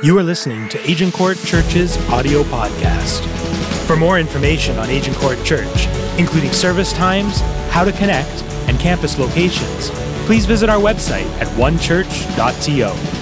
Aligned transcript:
You 0.00 0.16
are 0.16 0.22
listening 0.22 0.68
to 0.68 0.78
Agincourt 0.88 1.38
Church's 1.38 1.96
audio 2.08 2.44
podcast. 2.44 3.26
For 3.84 3.96
more 3.96 4.20
information 4.20 4.78
on 4.78 4.88
Agincourt 4.88 5.44
Church, 5.44 5.88
including 6.18 6.52
service 6.52 6.92
times, 6.92 7.40
how 7.70 7.82
to 7.82 7.90
connect, 7.90 8.44
and 8.68 8.78
campus 8.78 9.18
locations, 9.18 9.90
please 10.24 10.46
visit 10.46 10.68
our 10.68 10.78
website 10.78 11.26
at 11.40 11.48
onechurch.to. 11.56 13.18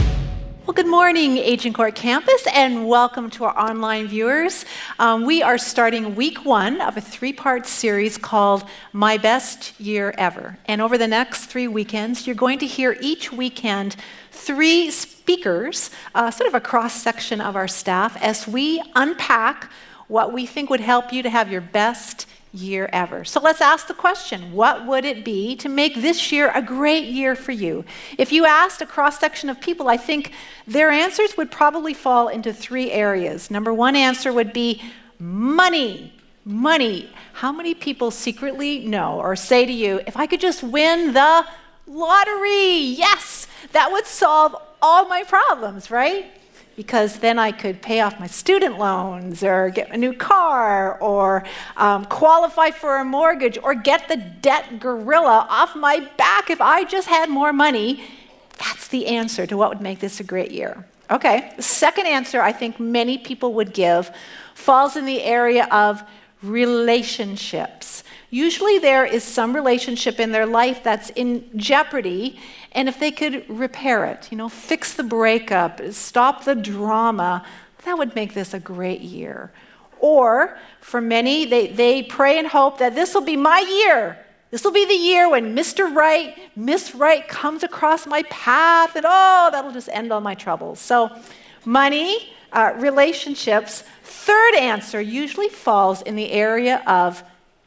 Well, 0.67 0.75
good 0.75 0.86
morning, 0.86 1.39
Agincourt 1.39 1.95
campus, 1.95 2.46
and 2.52 2.86
welcome 2.86 3.30
to 3.30 3.45
our 3.45 3.58
online 3.58 4.06
viewers. 4.06 4.66
Um, 4.98 5.24
we 5.24 5.43
are 5.43 5.56
starting 5.56 6.14
week 6.14 6.45
one 6.45 6.82
of 6.82 6.98
a 6.98 7.00
three 7.00 7.32
part 7.32 7.64
series 7.64 8.18
called 8.18 8.64
My 8.93 9.16
Best 9.16 9.80
Year 9.80 10.12
Ever. 10.18 10.58
And 10.66 10.82
over 10.82 10.98
the 10.98 11.08
next 11.08 11.46
three 11.46 11.68
weekends, 11.68 12.27
you're 12.27 12.36
going 12.36 12.58
to 12.58 12.66
hear 12.66 12.98
each 13.00 13.32
weekend 13.32 13.96
three 14.30 14.90
speakers, 15.27 15.90
uh, 16.14 16.30
sort 16.30 16.46
of 16.46 16.54
a 16.54 16.61
cross 16.61 16.94
section 16.94 17.40
of 17.40 17.57
our 17.57 17.67
staff, 17.67 18.17
as 18.22 18.46
we 18.46 18.80
unpack 18.94 19.68
what 20.07 20.32
we 20.32 20.46
think 20.46 20.71
would 20.71 20.79
help 20.79 21.12
you 21.12 21.21
to 21.21 21.29
have 21.29 21.50
your 21.50 21.61
best 21.61 22.29
year 22.53 22.89
ever. 22.93 23.25
So 23.25 23.40
let's 23.40 23.61
ask 23.61 23.89
the 23.89 23.94
question 23.94 24.53
what 24.53 24.86
would 24.86 25.04
it 25.04 25.25
be 25.25 25.57
to 25.57 25.68
make 25.68 25.96
this 25.96 26.31
year 26.31 26.53
a 26.54 26.62
great 26.62 27.07
year 27.07 27.34
for 27.34 27.50
you? 27.50 27.84
If 28.18 28.31
you 28.31 28.46
asked 28.46 28.81
a 28.82 28.86
cross 28.86 29.18
section 29.18 29.50
of 29.50 29.61
people, 29.61 29.89
I 29.89 29.96
think 29.96 30.31
their 30.64 30.90
answers 30.90 31.36
would 31.36 31.50
probably 31.50 31.93
fall 31.93 32.28
into 32.28 32.53
three 32.53 32.92
areas. 32.92 33.50
Number 33.50 33.75
one 33.75 33.97
answer 33.97 34.33
would 34.33 34.53
be 34.53 34.81
money. 35.19 36.12
Money. 36.45 37.11
How 37.33 37.50
many 37.50 37.75
people 37.75 38.12
secretly 38.12 38.86
know 38.86 39.19
or 39.19 39.34
say 39.34 39.67
to 39.67 39.72
you, 39.72 40.00
if 40.06 40.17
I 40.17 40.27
could 40.28 40.41
just 40.41 40.62
win 40.62 41.14
the 41.14 41.45
lottery, 41.89 42.78
yes, 42.78 43.48
that 43.72 43.91
would 43.91 44.06
solve 44.06 44.55
all 44.83 45.08
my 45.08 45.22
problems, 45.25 45.91
right? 45.91 46.27
Because 46.77 47.20
then 47.20 47.39
I 47.39 47.53
could 47.53 47.80
pay 47.80 48.00
off 48.00 48.20
my 48.20 48.27
student 48.27 48.78
loans 48.78 49.42
or 49.42 49.70
get 49.70 49.91
a 49.91 49.97
new 49.97 50.12
car 50.12 50.98
or 51.01 51.45
um, 51.77 52.05
qualify 52.05 52.70
for 52.70 52.98
a 52.98 53.05
mortgage 53.05 53.59
or 53.62 53.75
get 53.75 54.09
the 54.09 54.17
debt 54.17 54.78
gorilla 54.78 55.47
off 55.48 55.75
my 55.75 56.01
back 56.19 56.51
if 56.51 56.61
I 56.61 56.84
just 56.84 57.09
had 57.09 57.31
more 57.31 57.53
money. 57.53 58.05
That's 58.59 58.89
the 58.89 59.06
answer 59.06 59.47
to 59.47 59.56
what 59.56 59.70
would 59.70 59.81
make 59.81 60.01
this 60.01 60.20
a 60.20 60.25
great 60.25 60.51
year. 60.51 60.86
Okay, 61.11 61.53
the 61.56 61.62
second 61.62 62.06
answer 62.06 62.42
I 62.42 62.53
think 62.53 62.81
many 62.81 63.17
people 63.17 63.55
would 63.55 63.73
give 63.73 64.11
falls 64.55 64.97
in 64.97 65.05
the 65.05 65.23
area 65.23 65.69
of 65.70 66.03
relationships. 66.42 68.03
Usually, 68.37 68.79
there 68.79 69.06
is 69.06 69.25
some 69.25 69.55
relationship 69.55 70.20
in 70.20 70.31
their 70.31 70.45
life 70.45 70.83
that's 70.83 71.09
in 71.17 71.48
jeopardy, 71.56 72.39
and 72.73 72.87
if 72.87 73.01
they 73.01 73.11
could 73.11 73.48
repair 73.48 74.05
it, 74.05 74.29
you 74.31 74.37
know, 74.37 74.51
fix 74.51 74.92
the 74.92 75.03
breakup, 75.03 75.81
stop 75.92 76.45
the 76.45 76.55
drama, 76.55 77.47
that 77.87 77.97
would 77.97 78.14
make 78.14 78.34
this 78.34 78.53
a 78.53 78.61
great 78.61 79.01
year. 79.01 79.53
Or 80.01 80.59
for 80.83 81.01
many, 81.01 81.47
they, 81.47 81.69
they 81.69 82.03
pray 82.03 82.39
and 82.39 82.47
hope 82.47 82.77
that 82.77 82.95
this 82.95 83.14
will 83.14 83.25
be 83.25 83.39
my 83.39 83.61
year. 83.61 84.19
This 84.51 84.64
will 84.64 84.73
be 84.73 84.84
the 84.84 84.92
year 84.92 85.31
when 85.31 85.57
Mr. 85.57 85.91
Right, 85.91 86.37
Miss 86.55 86.95
Right 86.95 87.27
comes 87.27 87.62
across 87.62 88.07
my 88.07 88.23
path, 88.25 88.97
and 88.97 89.07
oh, 89.09 89.48
that'll 89.51 89.73
just 89.73 89.89
end 89.91 90.12
all 90.12 90.20
my 90.20 90.34
troubles. 90.34 90.79
So, 90.79 91.11
money, 91.64 92.34
uh, 92.53 92.75
relationships. 92.77 93.83
Third 94.03 94.57
answer 94.57 95.01
usually 95.01 95.48
falls 95.48 96.03
in 96.03 96.17
the 96.17 96.33
area 96.33 96.83
of 96.87 97.25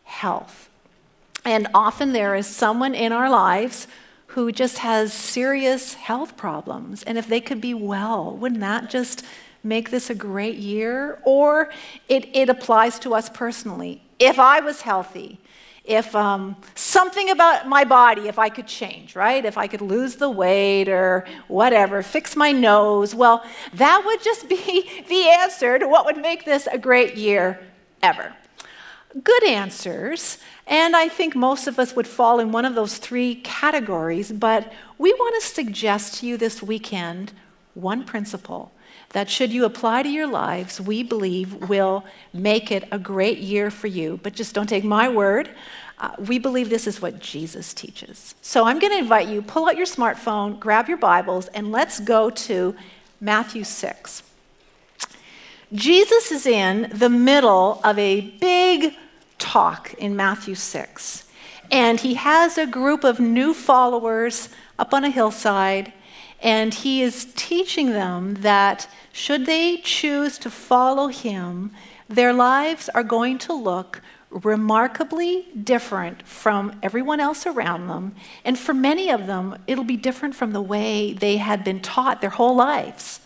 health. 0.10 0.70
And 1.46 1.68
often 1.74 2.12
there 2.12 2.36
is 2.36 2.48
someone 2.48 2.94
in 2.94 3.14
our 3.14 3.30
lives 3.30 3.88
who 4.28 4.52
just 4.52 4.80
has 4.80 5.14
serious 5.14 5.94
health 5.94 6.36
problems. 6.36 7.04
And 7.04 7.18
if 7.18 7.28
they 7.28 7.40
could 7.40 7.62
be 7.62 7.74
well, 7.74 8.36
wouldn't 8.36 8.62
that 8.62 8.90
just 8.90 9.24
make 9.64 9.90
this 9.90 10.10
a 10.10 10.16
great 10.16 10.58
year? 10.58 11.20
Or 11.24 11.72
it, 12.08 12.28
it 12.36 12.50
applies 12.50 13.00
to 13.00 13.14
us 13.16 13.30
personally. 13.30 14.02
If 14.20 14.38
I 14.38 14.60
was 14.60 14.82
healthy, 14.82 15.40
if 15.84 16.14
um, 16.16 16.56
something 16.75 17.30
about 17.30 17.68
my 17.68 17.84
body, 17.84 18.28
if 18.28 18.38
I 18.38 18.50
could 18.50 18.68
change, 18.68 19.16
right? 19.16 19.44
If 19.44 19.58
I 19.58 19.68
could 19.68 19.81
lose 19.81 20.16
the 20.16 20.30
weight 20.30 20.88
or 20.88 21.25
whatever, 21.48 22.03
fix 22.03 22.36
my 22.36 22.52
nose, 22.52 23.16
well, 23.16 23.44
that 23.74 24.03
would 24.06 24.22
just 24.22 24.48
be 24.48 25.03
the 25.08 25.30
answer 25.30 25.80
to 25.80 25.88
what 25.88 26.06
would 26.06 26.18
make 26.18 26.46
this 26.46 26.68
a 26.68 26.78
great 26.78 27.16
year 27.16 27.59
ever 28.03 28.36
good 29.24 29.44
answers, 29.44 30.38
and 30.68 30.96
I 30.96 31.08
think 31.08 31.36
most 31.36 31.68
of 31.68 31.80
us 31.80 31.96
would 31.96 32.08
fall 32.08 32.40
in 32.40 32.52
one 32.52 32.66
of 32.66 32.75
those 32.75 32.97
three 32.97 33.36
categories, 33.36 34.31
but 34.31 34.72
we 34.97 35.14
want 35.14 35.42
to 35.42 35.47
suggest 35.47 36.16
to 36.16 36.28
you 36.28 36.38
this 36.38 36.62
weekend 36.62 37.31
one 37.74 38.03
principle 38.03 38.72
that, 39.09 39.30
should 39.30 39.52
you 39.52 39.66
apply 39.66 40.03
to 40.03 40.09
your 40.09 40.28
lives, 40.28 40.80
we 40.80 41.02
believe 41.02 41.69
will 41.69 42.06
make 42.34 42.72
it 42.72 42.88
a 42.92 43.00
great 43.00 43.40
year 43.40 43.72
for 43.72 43.88
you. 43.88 44.19
But 44.22 44.34
just 44.34 44.53
don't 44.53 44.68
take 44.68 44.84
my 44.84 45.09
word. 45.09 45.50
Uh, 45.98 46.12
we 46.19 46.38
believe 46.38 46.69
this 46.69 46.86
is 46.86 47.02
what 47.02 47.19
Jesus 47.19 47.74
teaches. 47.74 48.36
So 48.42 48.66
I'm 48.66 48.80
going 48.80 48.94
to 48.94 49.00
invite 49.00 49.28
you, 49.28 49.42
pull 49.42 49.68
out 49.68 49.75
your 49.75 49.88
smartphone, 49.88 50.59
grab 50.59 50.88
your 50.88 50.98
Bibles, 50.98 51.48
and 51.48 51.72
let's 51.72 52.00
go 52.00 52.30
to 52.30 52.75
Matthew 53.19 53.64
6. 53.64 54.24
Jesus 55.74 56.31
is 56.31 56.47
in 56.47 56.90
the 56.91 57.09
middle 57.09 57.80
of 57.84 58.00
a 58.00 58.22
big 58.22 58.96
talk 59.38 59.94
in 60.00 60.16
Matthew 60.16 60.56
6. 60.56 61.25
And 61.72 62.00
he 62.00 62.16
has 62.16 62.57
a 62.57 62.66
group 62.66 63.03
of 63.03 63.19
new 63.19 63.53
followers 63.53 64.50
up 64.80 64.94
on 64.94 65.03
a 65.03 65.12
hillside, 65.12 65.94
and 66.41 66.74
he 66.74 67.03
is 67.03 67.31
teaching 67.35 67.91
them 67.91 68.35
that 68.35 68.88
should 69.12 69.46
they 69.46 69.78
choose 69.78 70.40
to 70.40 70.50
follow 70.50 71.07
him, 71.07 71.72
their 72.07 72.34
lives 72.34 72.90
are 72.90 73.03
going 73.03 73.38
to 73.40 73.53
look 73.53 74.01
remarkably 74.31 75.47
different 75.63 76.25
from 76.28 76.80
everyone 76.81 77.19
else 77.19 77.46
around 77.46 77.88
them. 77.88 78.16
And 78.44 78.57
for 78.57 78.74
many 78.74 79.12
of 79.12 79.28
them, 79.28 79.57
it'll 79.68 79.84
be 79.84 79.97
different 79.97 80.34
from 80.34 80.53
the 80.53 80.62
way 80.62 81.13
they 81.13 81.38
had 81.38 81.63
been 81.63 81.81
taught 81.81 82.22
their 82.22 82.30
whole 82.31 82.56
lives. 82.56 83.22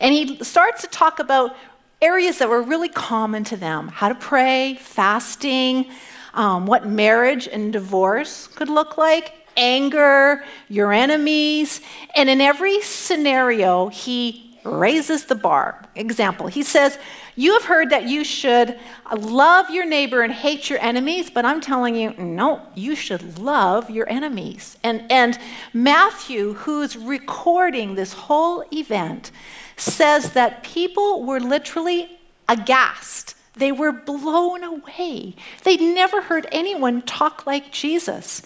And 0.00 0.12
he 0.12 0.42
starts 0.42 0.80
to 0.82 0.88
talk 0.88 1.18
about 1.18 1.54
areas 2.04 2.38
that 2.38 2.48
were 2.48 2.62
really 2.62 2.90
common 2.90 3.44
to 3.44 3.56
them 3.56 3.88
how 3.88 4.08
to 4.08 4.14
pray, 4.14 4.76
fasting, 4.80 5.86
um, 6.34 6.66
what 6.66 6.86
marriage 6.86 7.48
and 7.48 7.72
divorce 7.72 8.48
could 8.48 8.68
look 8.68 8.98
like, 8.98 9.32
anger, 9.56 10.44
your 10.68 10.92
enemies. 10.92 11.80
And 12.14 12.28
in 12.28 12.40
every 12.40 12.80
scenario, 12.82 13.88
he 13.88 14.58
raises 14.64 15.24
the 15.26 15.34
bar. 15.34 15.82
Example, 15.94 16.46
he 16.46 16.62
says, 16.62 16.98
You 17.36 17.54
have 17.54 17.64
heard 17.64 17.90
that 17.90 18.08
you 18.08 18.22
should 18.22 18.78
love 19.12 19.70
your 19.70 19.86
neighbor 19.86 20.22
and 20.22 20.32
hate 20.32 20.70
your 20.70 20.78
enemies, 20.80 21.30
but 21.30 21.44
I'm 21.44 21.60
telling 21.60 21.96
you, 21.96 22.14
no, 22.16 22.62
you 22.74 22.94
should 22.94 23.38
love 23.38 23.90
your 23.90 24.08
enemies. 24.08 24.76
And, 24.84 25.10
and 25.10 25.38
Matthew, 25.72 26.54
who's 26.54 26.96
recording 26.96 27.94
this 27.94 28.12
whole 28.12 28.64
event, 28.72 29.32
says 29.76 30.32
that 30.32 30.62
people 30.62 31.24
were 31.24 31.40
literally 31.40 32.18
aghast. 32.48 33.34
They 33.56 33.72
were 33.72 33.92
blown 33.92 34.64
away. 34.64 35.34
They'd 35.62 35.80
never 35.80 36.22
heard 36.22 36.46
anyone 36.50 37.02
talk 37.02 37.46
like 37.46 37.72
Jesus. 37.72 38.42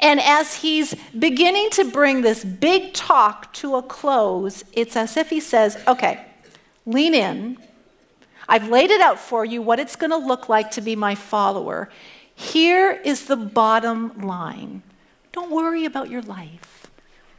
And 0.00 0.20
as 0.20 0.56
he's 0.56 0.94
beginning 1.16 1.70
to 1.70 1.90
bring 1.90 2.22
this 2.22 2.44
big 2.44 2.92
talk 2.92 3.52
to 3.54 3.76
a 3.76 3.82
close, 3.82 4.64
it's 4.72 4.96
as 4.96 5.16
if 5.16 5.30
he 5.30 5.40
says, 5.40 5.78
Okay, 5.86 6.24
lean 6.86 7.14
in. 7.14 7.56
I've 8.48 8.68
laid 8.68 8.90
it 8.90 9.00
out 9.00 9.18
for 9.18 9.44
you 9.44 9.60
what 9.60 9.78
it's 9.78 9.96
going 9.96 10.10
to 10.10 10.16
look 10.16 10.48
like 10.48 10.70
to 10.72 10.80
be 10.80 10.96
my 10.96 11.14
follower. 11.14 11.90
Here 12.34 12.92
is 13.04 13.26
the 13.26 13.36
bottom 13.36 14.20
line. 14.20 14.82
Don't 15.32 15.50
worry 15.50 15.84
about 15.84 16.08
your 16.08 16.22
life. 16.22 16.78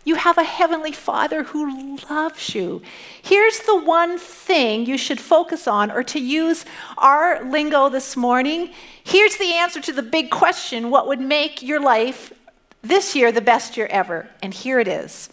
You 0.06 0.16
have 0.16 0.38
a 0.38 0.44
heavenly 0.44 0.92
Father 0.92 1.44
who 1.44 1.98
loves 2.10 2.56
you. 2.56 2.82
Here's 3.22 3.60
the 3.60 3.76
one 3.76 4.18
thing 4.18 4.86
you 4.86 4.98
should 4.98 5.20
focus 5.20 5.68
on, 5.68 5.92
or 5.92 6.04
to 6.04 6.20
use 6.20 6.66
our 6.98 7.44
lingo 7.44 7.90
this 7.90 8.16
morning, 8.16 8.72
here's 9.04 9.38
the 9.38 9.54
answer 9.54 9.82
to 9.82 9.92
the 9.92 10.02
big 10.02 10.30
question 10.32 10.90
what 10.90 11.08
would 11.08 11.20
make 11.20 11.62
your 11.62 11.82
life 11.82 12.34
this 12.82 13.16
year 13.16 13.32
the 13.32 13.42
best 13.42 13.78
year 13.78 13.88
ever? 13.92 14.30
And 14.42 14.54
here 14.54 14.80
it 14.80 14.88
is 14.88 15.30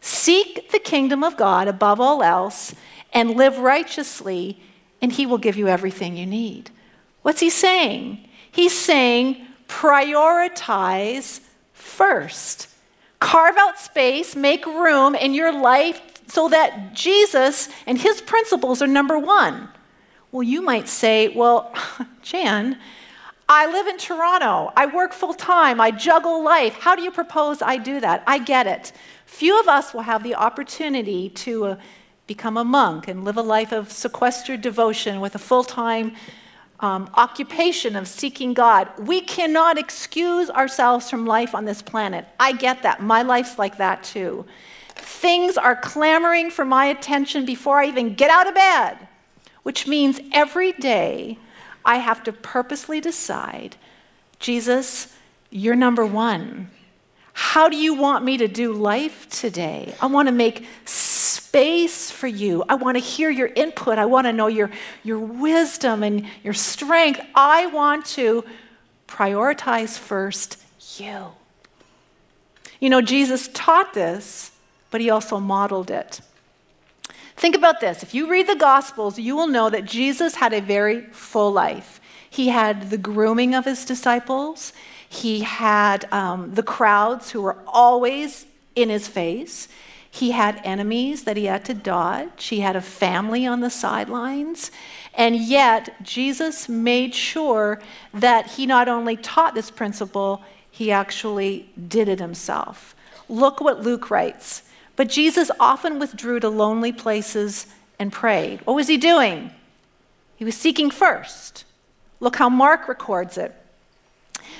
Seek 0.00 0.70
the 0.70 0.78
kingdom 0.78 1.22
of 1.22 1.36
God 1.36 1.68
above 1.68 2.00
all 2.00 2.22
else 2.22 2.74
and 3.12 3.36
live 3.36 3.58
righteously, 3.58 4.60
and 5.00 5.12
He 5.12 5.26
will 5.26 5.38
give 5.38 5.56
you 5.56 5.68
everything 5.68 6.16
you 6.16 6.26
need. 6.26 6.70
What's 7.22 7.40
He 7.40 7.50
saying? 7.50 8.28
He's 8.50 8.76
saying 8.76 9.46
prioritize 9.68 11.40
first. 11.72 12.68
Carve 13.20 13.56
out 13.56 13.78
space, 13.78 14.36
make 14.36 14.64
room 14.66 15.14
in 15.14 15.34
your 15.34 15.52
life 15.52 16.00
so 16.28 16.48
that 16.48 16.94
Jesus 16.94 17.68
and 17.86 17.98
his 17.98 18.20
principles 18.20 18.82
are 18.82 18.86
number 18.86 19.18
one. 19.18 19.68
Well, 20.30 20.42
you 20.42 20.62
might 20.62 20.88
say, 20.88 21.28
well, 21.28 21.74
Jan, 22.22 22.78
I 23.48 23.70
live 23.70 23.86
in 23.86 23.96
Toronto. 23.96 24.72
I 24.76 24.86
work 24.86 25.12
full 25.12 25.32
time. 25.32 25.80
I 25.80 25.90
juggle 25.90 26.44
life. 26.44 26.74
How 26.74 26.94
do 26.94 27.02
you 27.02 27.10
propose 27.10 27.62
I 27.62 27.78
do 27.78 27.98
that? 28.00 28.22
I 28.26 28.38
get 28.38 28.66
it. 28.66 28.92
Few 29.24 29.58
of 29.58 29.68
us 29.68 29.94
will 29.94 30.02
have 30.02 30.22
the 30.22 30.34
opportunity 30.34 31.30
to 31.30 31.64
uh, 31.64 31.76
become 32.28 32.56
a 32.56 32.62
monk 32.62 33.08
and 33.08 33.24
live 33.24 33.38
a 33.38 33.42
life 33.42 33.72
of 33.72 33.90
sequestered 33.90 34.60
devotion 34.60 35.20
with 35.20 35.34
a 35.34 35.38
full 35.38 35.64
time 35.64 36.14
um, 36.78 37.10
occupation 37.14 37.96
of 37.96 38.06
seeking 38.06 38.54
God. 38.54 38.88
We 38.98 39.20
cannot 39.20 39.78
excuse 39.78 40.48
ourselves 40.50 41.10
from 41.10 41.26
life 41.26 41.54
on 41.54 41.64
this 41.64 41.82
planet. 41.82 42.26
I 42.38 42.52
get 42.52 42.82
that. 42.84 43.02
My 43.02 43.22
life's 43.22 43.58
like 43.58 43.78
that 43.78 44.04
too. 44.04 44.46
Things 44.94 45.56
are 45.56 45.74
clamoring 45.74 46.50
for 46.50 46.64
my 46.64 46.84
attention 46.86 47.44
before 47.44 47.80
I 47.80 47.86
even 47.86 48.14
get 48.14 48.30
out 48.30 48.46
of 48.46 48.54
bed, 48.54 49.08
which 49.64 49.88
means 49.88 50.20
every 50.30 50.72
day 50.72 51.38
I 51.84 51.96
have 51.96 52.22
to 52.24 52.32
purposely 52.32 53.00
decide 53.00 53.76
Jesus, 54.38 55.16
you're 55.50 55.74
number 55.74 56.06
one. 56.06 56.70
How 57.40 57.68
do 57.68 57.76
you 57.76 57.94
want 57.94 58.24
me 58.24 58.36
to 58.38 58.48
do 58.48 58.72
life 58.72 59.28
today? 59.28 59.94
I 60.02 60.06
want 60.06 60.26
to 60.26 60.32
make 60.32 60.66
space 60.84 62.10
for 62.10 62.26
you. 62.26 62.64
I 62.68 62.74
want 62.74 62.96
to 62.96 63.00
hear 63.00 63.30
your 63.30 63.46
input. 63.46 63.96
I 63.96 64.06
want 64.06 64.26
to 64.26 64.32
know 64.32 64.48
your, 64.48 64.72
your 65.04 65.20
wisdom 65.20 66.02
and 66.02 66.26
your 66.42 66.52
strength. 66.52 67.20
I 67.36 67.66
want 67.66 68.06
to 68.06 68.44
prioritize 69.06 69.96
first 69.96 70.60
you. 70.96 71.26
You 72.80 72.90
know, 72.90 73.00
Jesus 73.00 73.48
taught 73.54 73.94
this, 73.94 74.50
but 74.90 75.00
he 75.00 75.08
also 75.08 75.38
modeled 75.38 75.92
it. 75.92 76.20
Think 77.36 77.54
about 77.54 77.78
this. 77.78 78.02
If 78.02 78.14
you 78.14 78.28
read 78.28 78.48
the 78.48 78.56
Gospels, 78.56 79.16
you 79.16 79.36
will 79.36 79.46
know 79.46 79.70
that 79.70 79.84
Jesus 79.84 80.34
had 80.34 80.52
a 80.52 80.60
very 80.60 81.02
full 81.12 81.52
life. 81.52 82.00
He 82.28 82.48
had 82.48 82.90
the 82.90 82.98
grooming 82.98 83.54
of 83.54 83.64
his 83.64 83.84
disciples, 83.84 84.72
he 85.08 85.40
had 85.40 86.10
um, 86.12 86.54
the 86.54 86.62
crowds 86.62 87.30
who 87.30 87.42
were 87.42 87.56
always 87.66 88.46
in 88.74 88.90
his 88.90 89.08
face. 89.08 89.68
He 90.10 90.32
had 90.32 90.60
enemies 90.64 91.24
that 91.24 91.36
he 91.36 91.46
had 91.46 91.64
to 91.66 91.74
dodge. 91.74 92.46
He 92.46 92.60
had 92.60 92.76
a 92.76 92.80
family 92.80 93.46
on 93.46 93.60
the 93.60 93.70
sidelines. 93.70 94.70
And 95.14 95.36
yet, 95.36 96.02
Jesus 96.02 96.68
made 96.68 97.14
sure 97.14 97.80
that 98.12 98.52
he 98.52 98.66
not 98.66 98.88
only 98.88 99.16
taught 99.16 99.54
this 99.54 99.70
principle, 99.70 100.42
he 100.70 100.92
actually 100.92 101.70
did 101.88 102.08
it 102.08 102.20
himself. 102.20 102.94
Look 103.28 103.60
what 103.60 103.82
Luke 103.82 104.10
writes. 104.10 104.62
But 104.96 105.08
Jesus 105.08 105.50
often 105.60 105.98
withdrew 105.98 106.40
to 106.40 106.48
lonely 106.48 106.92
places 106.92 107.66
and 107.98 108.12
prayed. 108.12 108.60
What 108.62 108.74
was 108.74 108.88
he 108.88 108.96
doing? 108.96 109.50
He 110.36 110.44
was 110.44 110.56
seeking 110.56 110.90
first. 110.90 111.64
Look 112.20 112.36
how 112.36 112.48
Mark 112.48 112.88
records 112.88 113.38
it. 113.38 113.54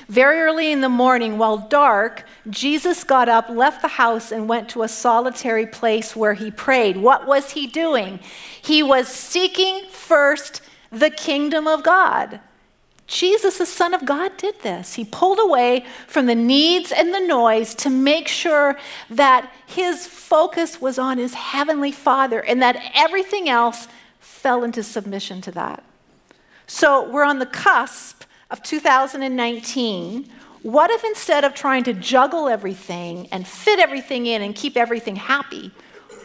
Very 0.07 0.39
early 0.39 0.71
in 0.71 0.81
the 0.81 0.89
morning, 0.89 1.37
while 1.37 1.57
dark, 1.57 2.25
Jesus 2.49 3.03
got 3.03 3.29
up, 3.29 3.49
left 3.49 3.81
the 3.81 3.87
house, 3.87 4.31
and 4.31 4.49
went 4.49 4.69
to 4.69 4.83
a 4.83 4.87
solitary 4.87 5.65
place 5.65 6.15
where 6.15 6.33
he 6.33 6.51
prayed. 6.51 6.97
What 6.97 7.27
was 7.27 7.51
he 7.51 7.67
doing? 7.67 8.19
He 8.61 8.81
was 8.81 9.07
seeking 9.07 9.85
first 9.89 10.61
the 10.91 11.09
kingdom 11.09 11.67
of 11.67 11.83
God. 11.83 12.39
Jesus, 13.09 13.57
the 13.57 13.65
Son 13.65 13.95
of 13.95 14.05
God, 14.05 14.37
did 14.37 14.61
this. 14.61 14.93
He 14.93 15.03
pulled 15.03 15.39
away 15.39 15.85
from 16.07 16.27
the 16.27 16.35
needs 16.35 16.91
and 16.91 17.11
the 17.13 17.19
noise 17.19 17.73
to 17.75 17.89
make 17.89 18.27
sure 18.27 18.77
that 19.09 19.51
his 19.65 20.05
focus 20.05 20.79
was 20.79 20.99
on 20.99 21.17
his 21.17 21.33
heavenly 21.33 21.91
Father 21.91 22.39
and 22.39 22.61
that 22.61 22.91
everything 22.93 23.49
else 23.49 23.87
fell 24.19 24.63
into 24.63 24.83
submission 24.83 25.41
to 25.41 25.51
that. 25.51 25.83
So 26.67 27.09
we're 27.09 27.23
on 27.23 27.39
the 27.39 27.47
cusp 27.47 28.18
of 28.49 28.63
2019, 28.63 30.29
what 30.61 30.89
if 30.91 31.03
instead 31.03 31.43
of 31.43 31.53
trying 31.53 31.83
to 31.85 31.93
juggle 31.93 32.49
everything 32.49 33.27
and 33.31 33.47
fit 33.47 33.79
everything 33.79 34.25
in 34.25 34.41
and 34.41 34.55
keep 34.55 34.75
everything 34.75 35.15
happy, 35.15 35.71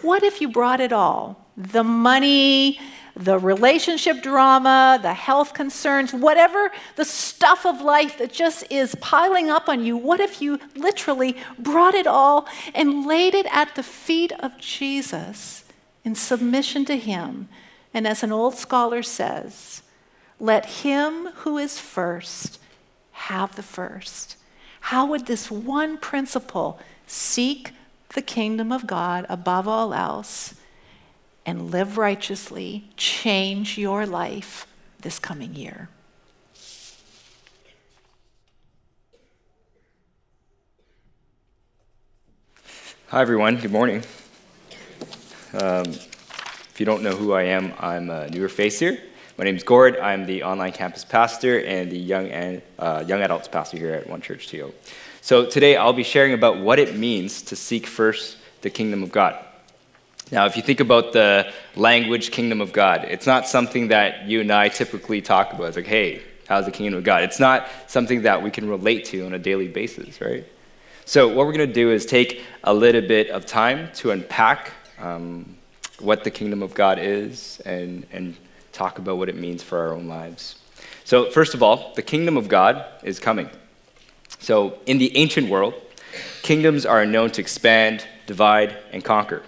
what 0.03 0.23
if 0.23 0.41
you 0.41 0.49
brought 0.49 0.81
it 0.81 0.93
all? 0.93 1.47
The 1.57 1.85
money, 1.85 2.81
the 3.17 3.39
relationship 3.39 4.23
drama, 4.23 4.99
the 5.01 5.15
health 5.15 5.55
concerns, 5.55 6.13
whatever 6.13 6.73
the 6.97 7.05
stuff 7.05 7.65
of 7.65 7.81
life 7.81 8.19
that 8.19 8.33
just 8.33 8.65
is 8.71 8.97
piling 8.97 9.51
up 9.51 9.69
on 9.69 9.85
you, 9.85 9.97
what 9.97 10.19
if 10.19 10.43
you 10.43 10.59
literally 10.75 11.37
brought 11.59 11.95
it 11.95 12.07
all 12.07 12.49
and 12.75 13.07
laid 13.07 13.35
it 13.35 13.47
at 13.53 13.77
the 13.77 13.85
feet 13.85 14.33
of 14.41 14.59
Jesus 14.59 15.65
in 16.05 16.15
submission 16.17 16.85
to 16.87 16.97
Him? 16.97 17.49
And 17.93 18.09
as 18.09 18.25
an 18.25 18.33
old 18.33 18.57
scholar 18.57 19.03
says, 19.05 19.84
let 20.39 20.67
him 20.67 21.29
who 21.37 21.59
is 21.59 21.79
first 21.79 22.59
have 23.13 23.57
the 23.57 23.63
first. 23.63 24.37
How 24.81 25.07
would 25.07 25.27
this 25.27 25.51
one 25.51 25.97
principle, 25.97 26.79
seek 27.07 27.73
the 28.15 28.23
kingdom 28.23 28.71
of 28.71 28.87
God 28.87 29.25
above 29.29 29.67
all 29.67 29.95
else 29.95 30.55
and 31.47 31.71
live 31.71 31.97
righteously, 31.97 32.85
change 32.97 33.79
your 33.79 34.05
life 34.07 34.67
this 35.01 35.19
coming 35.19 35.55
year? 35.55 35.89
Hi, 43.09 43.21
everyone. 43.21 43.57
Good 43.57 43.71
morning. 43.71 44.03
Um, 45.53 45.85
if 45.87 46.81
you 46.81 46.85
don't 46.85 47.03
know 47.03 47.15
who 47.15 47.33
I 47.33 47.45
am, 47.45 47.73
I'm 47.79 48.11
a 48.11 48.29
newer 48.29 48.49
face 48.49 48.81
here. 48.81 49.01
My 49.37 49.43
name 49.43 49.57
is 49.57 49.65
Gord. 49.65 49.99
I'm 49.99 50.27
the 50.27 50.45
online 50.45 50.71
campus 50.71 51.05
pastor 51.05 51.59
and 51.59 51.91
the 51.91 51.99
young, 51.99 52.29
and, 52.29 52.63
uh, 52.79 53.03
young 53.05 53.21
adults 53.21 53.49
pastor 53.49 53.77
here 53.77 53.93
at 53.93 54.09
One 54.09 54.21
Church 54.21 54.47
TO. 54.47 54.73
So 55.23 55.45
today 55.45 55.75
I'll 55.77 55.93
be 55.93 56.05
sharing 56.05 56.35
about 56.35 56.59
what 56.59 56.79
it 56.79 56.95
means 56.95 57.43
to 57.43 57.57
seek 57.57 57.89
first 57.89 58.37
the 58.63 58.71
kingdom 58.71 59.03
of 59.03 59.11
God. 59.11 59.37
Now, 60.31 60.47
if 60.47 60.57
you 60.57 60.63
think 60.63 60.79
about 60.79 61.13
the 61.13 61.53
language 61.75 62.31
kingdom 62.31 62.61
of 62.61 62.73
God, 62.73 63.07
it's 63.09 63.27
not 63.27 63.49
something 63.49 63.89
that 63.89 64.29
you 64.29 64.41
and 64.41 64.53
I 64.53 64.69
typically 64.69 65.21
talk 65.21 65.53
about. 65.53 65.65
It's 65.65 65.77
like, 65.77 65.87
hey, 65.87 66.23
how's 66.49 66.67
the 66.67 66.71
kingdom 66.71 66.97
of 66.97 67.03
God? 67.03 67.25
It's 67.25 67.41
not 67.41 67.69
something 67.89 68.23
that 68.23 68.41
we 68.41 68.53
can 68.53 68.69
relate 68.69 69.05
to 69.07 69.27
on 69.27 69.35
a 69.35 69.39
daily 69.41 69.67
basis, 69.67 70.21
right? 70.21 70.47
So, 71.07 71.27
what 71.27 71.39
we're 71.39 71.53
going 71.53 71.67
to 71.67 71.75
do 71.75 71.91
is 71.91 72.07
take 72.07 72.43
a 72.63 72.73
little 72.73 73.03
bit 73.03 73.31
of 73.31 73.47
time 73.47 73.91
to 73.95 74.13
unpack 74.13 74.71
um, 75.01 75.57
what 75.99 76.23
the 76.23 76.31
kingdom 76.31 76.63
of 76.63 76.73
God 76.73 77.01
is 77.01 77.61
and, 77.65 78.07
and 78.13 78.37
talk 78.75 78.99
about 78.99 79.17
what 79.17 79.29
it 79.29 79.37
means 79.37 79.63
for 79.63 79.79
our 79.79 79.95
own 79.95 80.07
lives. 80.09 80.57
So, 81.05 81.31
first 81.31 81.55
of 81.55 81.63
all, 81.63 81.93
the 81.95 82.03
kingdom 82.03 82.37
of 82.37 82.49
God 82.49 82.85
is 83.03 83.19
coming. 83.19 83.49
So, 84.41 84.79
in 84.87 84.99
the 84.99 85.17
ancient 85.17 85.49
world, 85.49 85.75
kingdoms 86.43 86.85
are 86.85 87.07
known 87.07 87.31
to 87.33 87.41
expand, 87.41 88.07
divide, 88.27 88.77
and 88.93 89.03
conquer. 89.05 89.43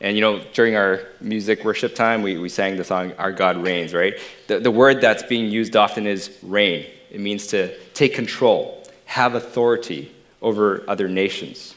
And 0.00 0.16
you 0.16 0.20
know, 0.20 0.42
during 0.52 0.74
our 0.74 1.00
music 1.20 1.64
worship 1.64 1.94
time, 1.94 2.22
we, 2.22 2.36
we 2.36 2.48
sang 2.48 2.76
the 2.76 2.84
song 2.84 3.12
Our 3.18 3.32
God 3.32 3.56
Reigns, 3.56 3.94
right? 3.94 4.14
The, 4.48 4.58
the 4.58 4.70
word 4.70 5.00
that's 5.00 5.22
being 5.22 5.50
used 5.50 5.76
often 5.76 6.06
is 6.06 6.38
reign. 6.42 6.86
It 7.10 7.20
means 7.20 7.46
to 7.48 7.78
take 7.90 8.14
control, 8.14 8.84
have 9.04 9.34
authority 9.34 10.12
over 10.40 10.82
other 10.88 11.08
nations. 11.08 11.74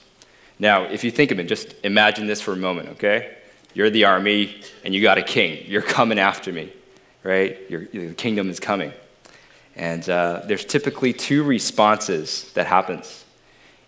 Now, 0.57 0.83
if 0.83 1.03
you 1.03 1.11
think 1.11 1.31
of 1.31 1.39
it, 1.39 1.43
just 1.43 1.75
imagine 1.83 2.25
this 2.27 2.41
for 2.41 2.53
a 2.53 2.57
moment, 2.57 2.89
okay? 2.89 3.37
You're 3.75 3.91
the 3.91 4.05
army 4.05 4.61
and 4.83 4.95
you 4.95 5.01
got 5.01 5.19
a 5.19 5.21
king. 5.21 5.65
You're 5.67 5.83
coming 5.83 6.17
after 6.17 6.51
me, 6.51 6.71
right? 7.23 7.59
Your, 7.69 7.85
the 7.85 8.13
kingdom 8.13 8.49
is 8.49 8.59
coming. 8.59 8.93
And 9.75 10.09
uh, 10.09 10.41
there's 10.45 10.65
typically 10.65 11.11
two 11.11 11.43
responses 11.43 12.51
that 12.53 12.65
happens. 12.65 13.25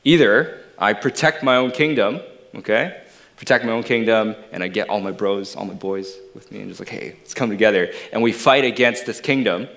Either 0.04 0.62
I 0.78 0.92
protect 0.92 1.42
my 1.42 1.56
own 1.56 1.72
kingdom, 1.72 2.20
okay? 2.54 3.02
Protect 3.38 3.64
my 3.64 3.72
own 3.72 3.84
kingdom, 3.84 4.36
and 4.52 4.62
I 4.62 4.68
get 4.68 4.90
all 4.90 5.00
my 5.00 5.12
bros, 5.12 5.56
all 5.56 5.64
my 5.64 5.74
boys 5.74 6.18
with 6.36 6.52
me, 6.52 6.60
and 6.60 6.70
just 6.70 6.82
like, 6.82 6.90
hey, 6.90 7.16
let's 7.20 7.34
come 7.34 7.50
together. 7.50 7.92
And 8.12 8.22
we 8.22 8.34
fight 8.34 8.66
against 8.66 9.06
this 9.06 9.22
kingdom, 9.22 9.70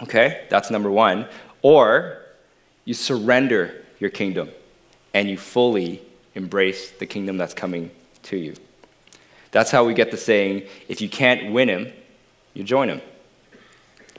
okay? 0.00 0.46
That's 0.50 0.70
number 0.70 0.90
one. 0.90 1.26
Or 1.62 2.18
you 2.84 2.94
surrender 2.94 3.84
your 3.98 4.10
kingdom 4.10 4.50
and 5.14 5.28
you 5.28 5.36
fully 5.36 6.02
embrace 6.34 6.90
the 6.92 7.06
kingdom 7.06 7.36
that's 7.36 7.54
coming 7.54 7.90
to 8.24 8.36
you. 8.36 8.54
That's 9.52 9.70
how 9.70 9.84
we 9.84 9.94
get 9.94 10.10
the 10.10 10.16
saying 10.16 10.64
if 10.88 11.00
you 11.00 11.08
can't 11.08 11.52
win 11.52 11.68
him, 11.68 11.92
you 12.54 12.64
join 12.64 12.88
him. 12.88 13.00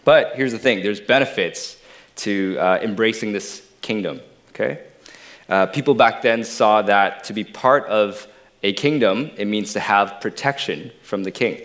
But 0.06 0.34
here's 0.36 0.52
the 0.52 0.60
thing 0.60 0.82
there's 0.82 1.02
benefits 1.02 1.78
to 2.18 2.58
uh, 2.60 2.80
embracing 2.82 3.34
this 3.34 3.68
kingdom, 3.82 4.22
okay? 4.50 4.84
Uh, 5.50 5.66
people 5.66 5.94
back 5.94 6.22
then 6.22 6.44
saw 6.44 6.82
that 6.84 7.26
to 7.26 7.34
be 7.34 7.44
part 7.44 7.86
of 7.88 8.28
a 8.62 8.74
kingdom, 8.74 9.32
it 9.36 9.46
means 9.46 9.74
to 9.74 9.80
have 9.80 10.22
protection 10.22 10.92
from 11.02 11.24
the 11.24 11.32
king. 11.32 11.62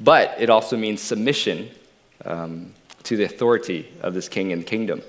But 0.00 0.34
it 0.38 0.50
also 0.50 0.76
means 0.76 1.00
submission 1.00 1.70
um, 2.24 2.74
to 3.04 3.16
the 3.16 3.24
authority 3.24 3.92
of 4.00 4.14
this 4.14 4.28
king 4.28 4.52
and 4.52 4.66
kingdom. 4.66 5.02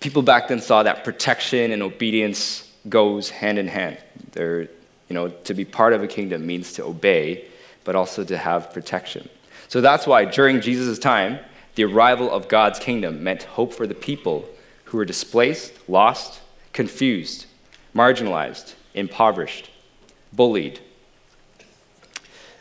People 0.00 0.20
back 0.20 0.48
then 0.48 0.60
saw 0.60 0.82
that 0.82 1.04
protection 1.04 1.72
and 1.72 1.82
obedience 1.82 2.70
goes 2.88 3.30
hand 3.30 3.58
in 3.58 3.68
hand. 3.68 3.96
They're, 4.32 4.68
you 5.08 5.14
know, 5.14 5.28
to 5.28 5.54
be 5.54 5.64
part 5.64 5.92
of 5.92 6.02
a 6.02 6.06
kingdom 6.06 6.46
means 6.46 6.72
to 6.74 6.84
obey, 6.84 7.46
but 7.84 7.94
also 7.94 8.24
to 8.24 8.38
have 8.38 8.72
protection. 8.72 9.28
So 9.68 9.80
that's 9.80 10.06
why 10.06 10.24
during 10.24 10.60
Jesus' 10.60 10.98
time, 10.98 11.38
the 11.74 11.84
arrival 11.84 12.30
of 12.30 12.48
God's 12.48 12.78
kingdom 12.78 13.22
meant 13.22 13.42
hope 13.42 13.72
for 13.72 13.86
the 13.86 13.94
people 13.94 14.48
who 14.84 14.98
were 14.98 15.04
displaced, 15.04 15.72
lost, 15.88 16.40
confused, 16.72 17.46
marginalized, 17.94 18.74
impoverished, 18.94 19.70
bullied. 20.32 20.80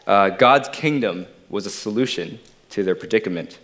Uh, 0.06 0.30
God's 0.30 0.70
kingdom 0.70 1.28
was 1.50 1.66
a 1.66 1.70
solution 1.70 2.40
to 2.72 2.84
their 2.84 2.96
predicament. 2.96 3.60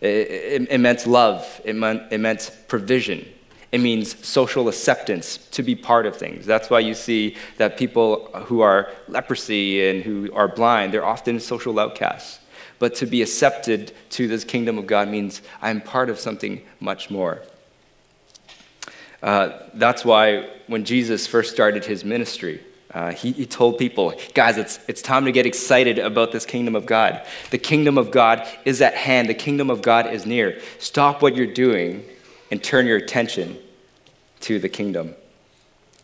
It, 0.00 0.06
it, 0.06 0.68
it 0.70 0.78
meant 0.78 1.06
love, 1.06 1.60
it 1.64 1.74
meant, 1.74 2.12
it 2.12 2.18
meant 2.18 2.52
provision, 2.68 3.26
it 3.70 3.80
means 3.80 4.24
social 4.26 4.68
acceptance 4.68 5.36
to 5.50 5.62
be 5.62 5.74
part 5.74 6.06
of 6.06 6.16
things. 6.16 6.46
That's 6.46 6.70
why 6.70 6.80
you 6.80 6.94
see 6.94 7.36
that 7.58 7.76
people 7.76 8.30
who 8.46 8.60
are 8.60 8.90
leprosy 9.08 9.88
and 9.88 10.02
who 10.02 10.32
are 10.32 10.48
blind, 10.48 10.94
they're 10.94 11.04
often 11.04 11.38
social 11.38 11.78
outcasts. 11.78 12.40
But 12.78 12.94
to 12.96 13.06
be 13.06 13.22
accepted 13.22 13.92
to 14.10 14.28
this 14.28 14.44
kingdom 14.44 14.78
of 14.78 14.86
God 14.86 15.08
means 15.08 15.42
I'm 15.60 15.80
part 15.80 16.08
of 16.08 16.18
something 16.18 16.62
much 16.80 17.10
more. 17.10 17.42
Uh, 19.22 19.64
that's 19.74 20.04
why 20.04 20.48
when 20.68 20.84
Jesus 20.84 21.26
first 21.26 21.52
started 21.52 21.84
his 21.84 22.04
ministry, 22.04 22.62
uh, 22.94 23.10
he, 23.10 23.32
he, 23.32 23.44
told 23.44 23.76
people, 23.76 24.14
guys, 24.32 24.56
it's, 24.56 24.78
it's 24.88 25.02
time 25.02 25.26
to 25.26 25.32
get 25.32 25.44
excited 25.44 25.98
about 25.98 26.32
this 26.32 26.46
kingdom 26.46 26.74
of 26.74 26.86
God. 26.86 27.26
The 27.50 27.58
kingdom 27.58 27.98
of 27.98 28.10
God 28.10 28.48
is 28.64 28.80
at 28.80 28.94
hand, 28.94 29.28
the 29.28 29.34
kingdom 29.34 29.68
of 29.68 29.82
God 29.82 30.06
is 30.06 30.24
near. 30.24 30.58
Stop 30.78 31.20
what 31.20 31.36
you're 31.36 31.46
doing 31.46 32.04
and 32.50 32.62
turn 32.62 32.86
your 32.86 32.96
attention 32.96 33.58
to 34.40 34.58
the 34.58 34.68
kingdom. 34.68 35.14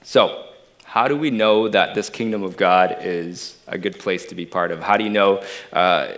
So, 0.03 0.45
how 0.85 1.09
do 1.09 1.17
we 1.17 1.31
know 1.31 1.69
that 1.69 1.95
this 1.95 2.09
kingdom 2.09 2.43
of 2.43 2.57
God 2.57 2.99
is 3.01 3.59
a 3.67 3.77
good 3.79 3.99
place 3.99 4.27
to 4.27 4.35
be 4.35 4.47
part 4.47 4.71
of? 4.71 4.81
How 4.81 4.97
do 4.97 5.05
you 5.05 5.11
know, 5.11 5.43
uh, 5.73 6.13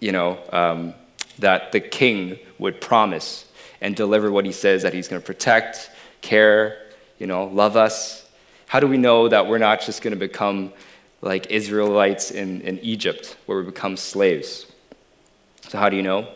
you 0.00 0.10
know, 0.10 0.38
um, 0.52 0.94
that 1.38 1.72
the 1.72 1.80
king 1.80 2.38
would 2.58 2.80
promise 2.80 3.46
and 3.80 3.94
deliver 3.94 4.30
what 4.30 4.44
he 4.44 4.52
says 4.52 4.82
that 4.82 4.94
he's 4.94 5.06
going 5.06 5.22
to 5.22 5.26
protect, 5.26 5.90
care, 6.22 6.78
you 7.18 7.26
know, 7.26 7.44
love 7.44 7.76
us? 7.76 8.28
How 8.66 8.80
do 8.80 8.86
we 8.86 8.98
know 8.98 9.28
that 9.28 9.46
we're 9.46 9.58
not 9.58 9.80
just 9.80 10.02
going 10.02 10.12
to 10.12 10.18
become 10.18 10.72
like 11.22 11.50
Israelites 11.50 12.30
in, 12.30 12.62
in 12.62 12.78
Egypt, 12.80 13.36
where 13.46 13.58
we 13.58 13.64
become 13.64 13.96
slaves? 13.96 14.66
So, 15.68 15.78
how 15.78 15.88
do 15.88 15.96
you 15.96 16.02
know? 16.02 16.26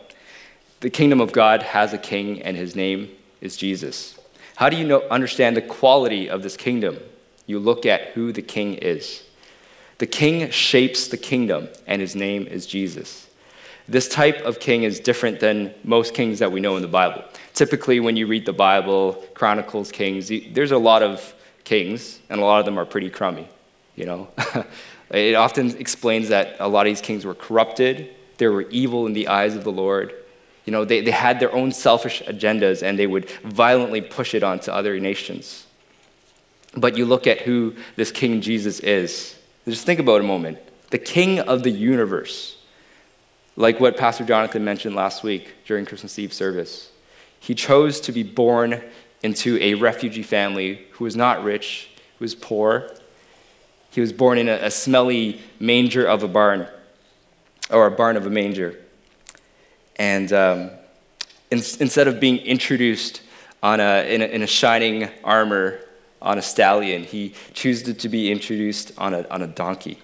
The 0.85 0.91
kingdom 0.91 1.19
of 1.19 1.31
God 1.31 1.63
has 1.63 1.93
a 1.93 1.97
king, 1.97 2.43
and 2.43 2.55
his 2.55 2.75
name 2.75 3.09
is 3.41 3.57
Jesus. 3.57 4.19
How 4.55 4.69
do 4.69 4.77
you 4.77 4.85
know, 4.85 5.01
understand 5.09 5.57
the 5.57 5.63
quality 5.63 6.29
of 6.29 6.43
this 6.43 6.55
kingdom? 6.55 6.99
You 7.47 7.57
look 7.57 7.87
at 7.87 8.09
who 8.09 8.31
the 8.31 8.43
king 8.43 8.75
is. 8.75 9.23
The 9.97 10.05
king 10.05 10.51
shapes 10.51 11.07
the 11.07 11.17
kingdom, 11.17 11.69
and 11.87 12.03
his 12.03 12.15
name 12.15 12.45
is 12.45 12.67
Jesus. 12.67 13.27
This 13.87 14.07
type 14.07 14.41
of 14.41 14.59
king 14.59 14.83
is 14.83 14.99
different 14.99 15.39
than 15.39 15.73
most 15.83 16.13
kings 16.13 16.37
that 16.37 16.51
we 16.51 16.59
know 16.59 16.75
in 16.75 16.83
the 16.83 16.87
Bible. 16.87 17.23
Typically, 17.55 17.99
when 17.99 18.15
you 18.15 18.27
read 18.27 18.45
the 18.45 18.53
Bible, 18.53 19.13
Chronicles, 19.33 19.91
Kings, 19.91 20.31
there's 20.51 20.71
a 20.71 20.77
lot 20.77 21.01
of 21.01 21.33
kings, 21.63 22.19
and 22.29 22.39
a 22.39 22.43
lot 22.43 22.59
of 22.59 22.65
them 22.65 22.77
are 22.77 22.85
pretty 22.85 23.09
crummy. 23.09 23.47
You 23.95 24.05
know, 24.05 24.27
it 25.09 25.33
often 25.33 25.75
explains 25.77 26.29
that 26.29 26.57
a 26.59 26.67
lot 26.67 26.85
of 26.85 26.91
these 26.91 27.01
kings 27.01 27.25
were 27.25 27.33
corrupted, 27.33 28.13
they 28.37 28.45
were 28.45 28.69
evil 28.69 29.07
in 29.07 29.13
the 29.13 29.29
eyes 29.29 29.55
of 29.55 29.63
the 29.63 29.71
Lord, 29.71 30.13
you 30.65 30.71
know, 30.71 30.83
they, 30.83 31.01
they 31.01 31.11
had 31.11 31.39
their 31.39 31.53
own 31.53 31.71
selfish 31.71 32.23
agendas 32.23 32.81
and 32.81 32.97
they 32.97 33.07
would 33.07 33.29
violently 33.43 34.01
push 34.01 34.33
it 34.33 34.43
onto 34.43 34.71
other 34.71 34.99
nations. 34.99 35.67
But 36.75 36.97
you 36.97 37.05
look 37.05 37.27
at 37.27 37.41
who 37.41 37.75
this 37.95 38.11
King 38.11 38.41
Jesus 38.41 38.79
is. 38.79 39.37
Just 39.65 39.85
think 39.85 39.99
about 39.99 40.15
it 40.15 40.21
a 40.21 40.27
moment. 40.27 40.57
The 40.89 40.97
King 40.97 41.39
of 41.39 41.63
the 41.63 41.69
universe. 41.69 42.57
Like 43.55 43.79
what 43.79 43.95
Pastor 43.95 44.25
Jonathan 44.25 44.65
mentioned 44.65 44.95
last 44.95 45.23
week 45.23 45.53
during 45.65 45.85
Christmas 45.85 46.19
Eve 46.19 46.33
service. 46.33 46.91
He 47.39 47.55
chose 47.55 48.01
to 48.01 48.11
be 48.11 48.23
born 48.23 48.81
into 49.23 49.57
a 49.61 49.75
refugee 49.75 50.23
family 50.23 50.85
who 50.91 51.03
was 51.03 51.15
not 51.15 51.43
rich, 51.43 51.89
who 52.17 52.25
was 52.25 52.35
poor. 52.35 52.91
He 53.91 54.01
was 54.01 54.11
born 54.11 54.37
in 54.37 54.49
a, 54.49 54.55
a 54.55 54.71
smelly 54.71 55.41
manger 55.59 56.05
of 56.05 56.23
a 56.23 56.27
barn, 56.27 56.67
or 57.69 57.85
a 57.85 57.91
barn 57.91 58.17
of 58.17 58.25
a 58.25 58.29
manger. 58.29 58.77
And 59.97 60.31
um, 60.33 60.69
in, 61.51 61.59
instead 61.79 62.07
of 62.07 62.19
being 62.19 62.37
introduced 62.37 63.21
on 63.63 63.79
a, 63.79 64.05
in, 64.07 64.21
a, 64.21 64.25
in 64.25 64.41
a 64.41 64.47
shining 64.47 65.09
armor 65.23 65.79
on 66.21 66.37
a 66.37 66.41
stallion, 66.41 67.03
he 67.03 67.33
chooses 67.53 67.97
to 67.97 68.09
be 68.09 68.31
introduced 68.31 68.91
on 68.97 69.13
a, 69.13 69.27
on 69.29 69.41
a 69.41 69.47
donkey. 69.47 69.99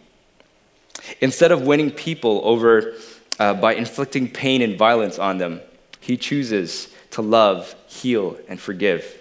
Instead 1.19 1.51
of 1.51 1.63
winning 1.63 1.91
people 1.91 2.41
over 2.43 2.93
uh, 3.39 3.53
by 3.53 3.73
inflicting 3.73 4.29
pain 4.29 4.61
and 4.61 4.77
violence 4.77 5.17
on 5.19 5.37
them, 5.37 5.61
he 5.99 6.17
chooses 6.17 6.89
to 7.11 7.21
love, 7.21 7.75
heal, 7.87 8.37
and 8.47 8.59
forgive. 8.59 9.19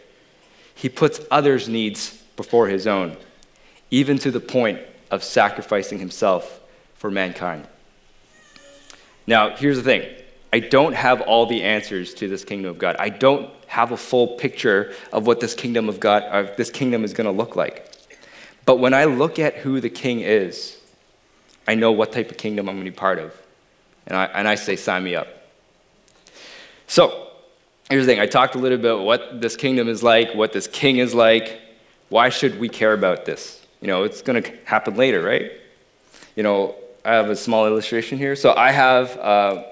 He 0.74 0.88
puts 0.88 1.20
others' 1.30 1.68
needs 1.68 2.22
before 2.36 2.68
his 2.68 2.86
own, 2.86 3.16
even 3.90 4.18
to 4.18 4.30
the 4.30 4.40
point 4.40 4.80
of 5.10 5.24
sacrificing 5.24 5.98
himself 5.98 6.60
for 6.94 7.10
mankind. 7.10 7.66
Now, 9.26 9.56
here's 9.56 9.76
the 9.76 9.82
thing 9.82 10.08
I 10.52 10.60
don't 10.60 10.94
have 10.94 11.20
all 11.20 11.46
the 11.46 11.62
answers 11.62 12.12
to 12.14 12.28
this 12.28 12.44
kingdom 12.44 12.70
of 12.70 12.78
God. 12.78 12.96
I 12.98 13.08
don't 13.08 13.50
have 13.68 13.92
a 13.92 13.96
full 13.96 14.28
picture 14.36 14.92
of 15.12 15.26
what 15.26 15.38
this 15.38 15.54
kingdom 15.54 15.88
of 15.88 16.00
God, 16.00 16.56
this 16.56 16.70
kingdom 16.70 17.04
is 17.04 17.12
going 17.12 17.26
to 17.26 17.30
look 17.30 17.54
like. 17.54 17.86
But 18.66 18.80
when 18.80 18.92
I 18.92 19.04
look 19.04 19.38
at 19.38 19.54
who 19.56 19.80
the 19.80 19.88
king 19.88 20.20
is, 20.20 20.76
I 21.68 21.76
know 21.76 21.92
what 21.92 22.12
type 22.12 22.30
of 22.30 22.36
kingdom 22.36 22.68
I'm 22.68 22.76
going 22.76 22.84
to 22.84 22.90
be 22.90 22.96
part 22.96 23.20
of. 23.20 23.32
And 24.06 24.16
I, 24.16 24.24
and 24.24 24.48
I 24.48 24.56
say, 24.56 24.74
sign 24.74 25.04
me 25.04 25.14
up. 25.14 25.28
So, 26.88 27.28
here's 27.88 28.06
the 28.06 28.12
thing 28.12 28.20
I 28.20 28.26
talked 28.26 28.56
a 28.56 28.58
little 28.58 28.78
bit 28.78 28.90
about 28.90 29.04
what 29.04 29.40
this 29.40 29.54
kingdom 29.54 29.88
is 29.88 30.02
like, 30.02 30.34
what 30.34 30.52
this 30.52 30.66
king 30.66 30.98
is 30.98 31.14
like. 31.14 31.60
Why 32.08 32.28
should 32.28 32.58
we 32.58 32.68
care 32.68 32.92
about 32.92 33.24
this? 33.24 33.64
You 33.80 33.86
know, 33.86 34.02
it's 34.02 34.20
going 34.20 34.42
to 34.42 34.52
happen 34.64 34.96
later, 34.96 35.22
right? 35.22 35.52
You 36.34 36.42
know, 36.42 36.74
I 37.04 37.12
have 37.14 37.30
a 37.30 37.36
small 37.36 37.68
illustration 37.68 38.18
here. 38.18 38.34
So, 38.34 38.52
I 38.52 38.72
have. 38.72 39.16
Uh, 39.16 39.62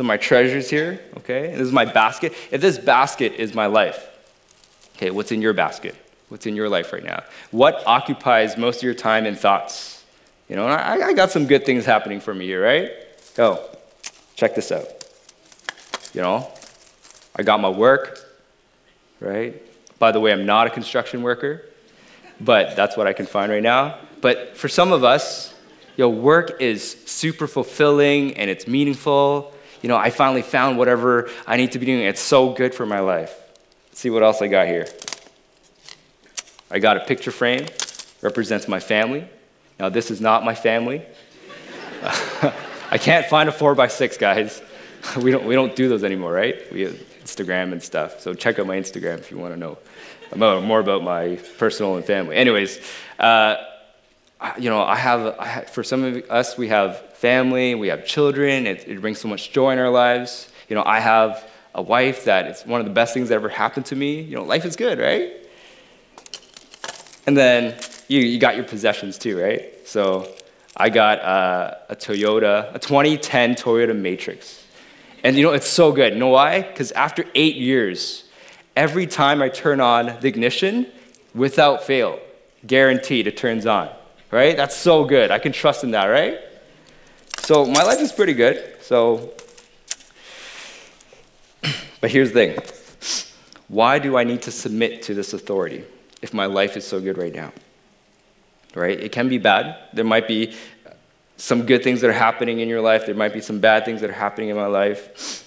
of 0.00 0.06
my 0.06 0.16
treasures 0.16 0.70
here, 0.70 1.00
okay? 1.18 1.48
This 1.48 1.60
is 1.60 1.72
my 1.72 1.84
basket. 1.84 2.32
If 2.50 2.60
this 2.60 2.78
basket 2.78 3.34
is 3.34 3.54
my 3.54 3.66
life, 3.66 4.08
okay, 4.96 5.10
what's 5.10 5.32
in 5.32 5.42
your 5.42 5.52
basket? 5.52 5.94
What's 6.28 6.46
in 6.46 6.56
your 6.56 6.68
life 6.68 6.92
right 6.92 7.04
now? 7.04 7.24
What 7.50 7.82
occupies 7.86 8.56
most 8.56 8.78
of 8.78 8.84
your 8.84 8.94
time 8.94 9.26
and 9.26 9.38
thoughts? 9.38 10.02
You 10.48 10.56
know, 10.56 10.66
I, 10.66 11.08
I 11.08 11.12
got 11.12 11.30
some 11.30 11.46
good 11.46 11.66
things 11.66 11.84
happening 11.84 12.20
for 12.20 12.34
me 12.34 12.46
here, 12.46 12.62
right? 12.62 12.90
Go, 13.34 13.62
check 14.34 14.54
this 14.54 14.72
out. 14.72 14.86
You 16.14 16.22
know, 16.22 16.50
I 17.36 17.42
got 17.42 17.60
my 17.60 17.68
work, 17.68 18.18
right? 19.20 19.60
By 19.98 20.10
the 20.10 20.20
way, 20.20 20.32
I'm 20.32 20.46
not 20.46 20.66
a 20.66 20.70
construction 20.70 21.22
worker, 21.22 21.66
but 22.40 22.76
that's 22.76 22.96
what 22.96 23.06
I 23.06 23.12
can 23.12 23.26
find 23.26 23.52
right 23.52 23.62
now. 23.62 23.98
But 24.22 24.56
for 24.56 24.68
some 24.68 24.92
of 24.92 25.04
us, 25.04 25.54
your 25.96 26.08
work 26.08 26.60
is 26.60 26.92
super 27.06 27.46
fulfilling 27.46 28.36
and 28.38 28.48
it's 28.48 28.66
meaningful 28.66 29.52
you 29.82 29.88
know, 29.88 29.96
I 29.96 30.10
finally 30.10 30.42
found 30.42 30.78
whatever 30.78 31.28
I 31.46 31.56
need 31.56 31.72
to 31.72 31.78
be 31.78 31.86
doing. 31.86 32.00
It's 32.00 32.20
so 32.20 32.52
good 32.52 32.74
for 32.74 32.86
my 32.86 33.00
life. 33.00 33.34
Let's 33.88 34.00
see 34.00 34.10
what 34.10 34.22
else 34.22 34.40
I 34.40 34.46
got 34.46 34.68
here. 34.68 34.86
I 36.70 36.78
got 36.78 36.96
a 36.96 37.00
picture 37.00 37.30
frame, 37.30 37.66
represents 38.22 38.66
my 38.68 38.80
family. 38.80 39.28
Now, 39.78 39.88
this 39.88 40.10
is 40.10 40.20
not 40.20 40.44
my 40.44 40.54
family. 40.54 41.02
I 42.90 42.98
can't 42.98 43.26
find 43.26 43.48
a 43.48 43.52
four 43.52 43.74
by 43.74 43.88
six, 43.88 44.16
guys. 44.16 44.62
we 45.20 45.30
don't, 45.30 45.44
we 45.44 45.54
don't 45.54 45.74
do 45.74 45.88
those 45.88 46.04
anymore, 46.04 46.32
right? 46.32 46.72
We 46.72 46.82
have 46.82 46.94
Instagram 47.24 47.72
and 47.72 47.82
stuff. 47.82 48.20
So 48.20 48.34
check 48.34 48.58
out 48.58 48.66
my 48.66 48.76
Instagram 48.76 49.18
if 49.18 49.30
you 49.30 49.38
want 49.38 49.54
to 49.54 49.60
know 49.60 49.78
more 50.36 50.80
about 50.80 51.02
my 51.02 51.36
personal 51.58 51.96
and 51.96 52.04
family. 52.04 52.36
Anyways, 52.36 52.80
uh, 53.18 53.56
you 54.58 54.70
know, 54.70 54.82
I 54.82 54.96
have, 54.96 55.38
I 55.38 55.46
have, 55.46 55.70
for 55.70 55.84
some 55.84 56.02
of 56.04 56.30
us, 56.30 56.58
we 56.58 56.68
have 56.68 57.00
family, 57.14 57.74
we 57.74 57.88
have 57.88 58.04
children. 58.04 58.66
It, 58.66 58.86
it 58.88 59.00
brings 59.00 59.20
so 59.20 59.28
much 59.28 59.52
joy 59.52 59.72
in 59.72 59.78
our 59.78 59.90
lives. 59.90 60.48
You 60.68 60.76
know, 60.76 60.82
I 60.84 61.00
have 61.00 61.48
a 61.74 61.82
wife 61.82 62.24
that 62.24 62.46
it's 62.46 62.66
one 62.66 62.80
of 62.80 62.86
the 62.86 62.92
best 62.92 63.14
things 63.14 63.28
that 63.28 63.36
ever 63.36 63.48
happened 63.48 63.86
to 63.86 63.96
me. 63.96 64.20
You 64.20 64.36
know, 64.36 64.44
life 64.44 64.64
is 64.64 64.76
good, 64.76 64.98
right? 64.98 65.32
And 67.26 67.36
then 67.36 67.76
you, 68.08 68.20
you 68.20 68.38
got 68.38 68.56
your 68.56 68.64
possessions 68.64 69.16
too, 69.16 69.40
right? 69.40 69.86
So 69.86 70.28
I 70.76 70.90
got 70.90 71.20
uh, 71.20 71.74
a 71.88 71.96
Toyota, 71.96 72.74
a 72.74 72.78
2010 72.78 73.54
Toyota 73.54 73.96
Matrix. 73.96 74.66
And 75.22 75.36
you 75.36 75.44
know, 75.44 75.52
it's 75.52 75.68
so 75.68 75.92
good. 75.92 76.14
You 76.14 76.18
know 76.18 76.28
why? 76.28 76.62
Because 76.62 76.90
after 76.92 77.24
eight 77.36 77.54
years, 77.56 78.24
every 78.74 79.06
time 79.06 79.40
I 79.40 79.48
turn 79.48 79.80
on 79.80 80.06
the 80.20 80.26
ignition, 80.26 80.88
without 81.32 81.84
fail, 81.84 82.18
guaranteed 82.66 83.26
it 83.26 83.36
turns 83.36 83.66
on 83.66 83.88
right? 84.32 84.56
That's 84.56 84.76
so 84.76 85.04
good. 85.04 85.30
I 85.30 85.38
can 85.38 85.52
trust 85.52 85.84
in 85.84 85.92
that, 85.92 86.06
right? 86.06 86.40
So 87.38 87.64
my 87.64 87.84
life 87.84 88.00
is 88.00 88.10
pretty 88.10 88.34
good. 88.34 88.76
So, 88.80 89.32
but 92.00 92.10
here's 92.10 92.32
the 92.32 92.54
thing 92.54 92.58
why 93.68 93.98
do 93.98 94.16
I 94.16 94.24
need 94.24 94.42
to 94.42 94.50
submit 94.50 95.02
to 95.02 95.14
this 95.14 95.32
authority 95.32 95.84
if 96.20 96.34
my 96.34 96.46
life 96.46 96.76
is 96.76 96.86
so 96.86 97.00
good 97.00 97.16
right 97.16 97.34
now? 97.34 97.52
Right? 98.74 98.98
It 98.98 99.12
can 99.12 99.28
be 99.28 99.38
bad. 99.38 99.76
There 99.92 100.04
might 100.04 100.26
be 100.26 100.54
some 101.36 101.66
good 101.66 101.82
things 101.82 102.00
that 102.00 102.10
are 102.10 102.14
happening 102.14 102.60
in 102.60 102.68
your 102.68 102.80
life, 102.80 103.06
there 103.06 103.14
might 103.14 103.32
be 103.32 103.40
some 103.40 103.58
bad 103.58 103.84
things 103.84 104.00
that 104.00 104.10
are 104.10 104.14
happening 104.14 104.48
in 104.48 104.56
my 104.56 104.66
life. 104.66 105.44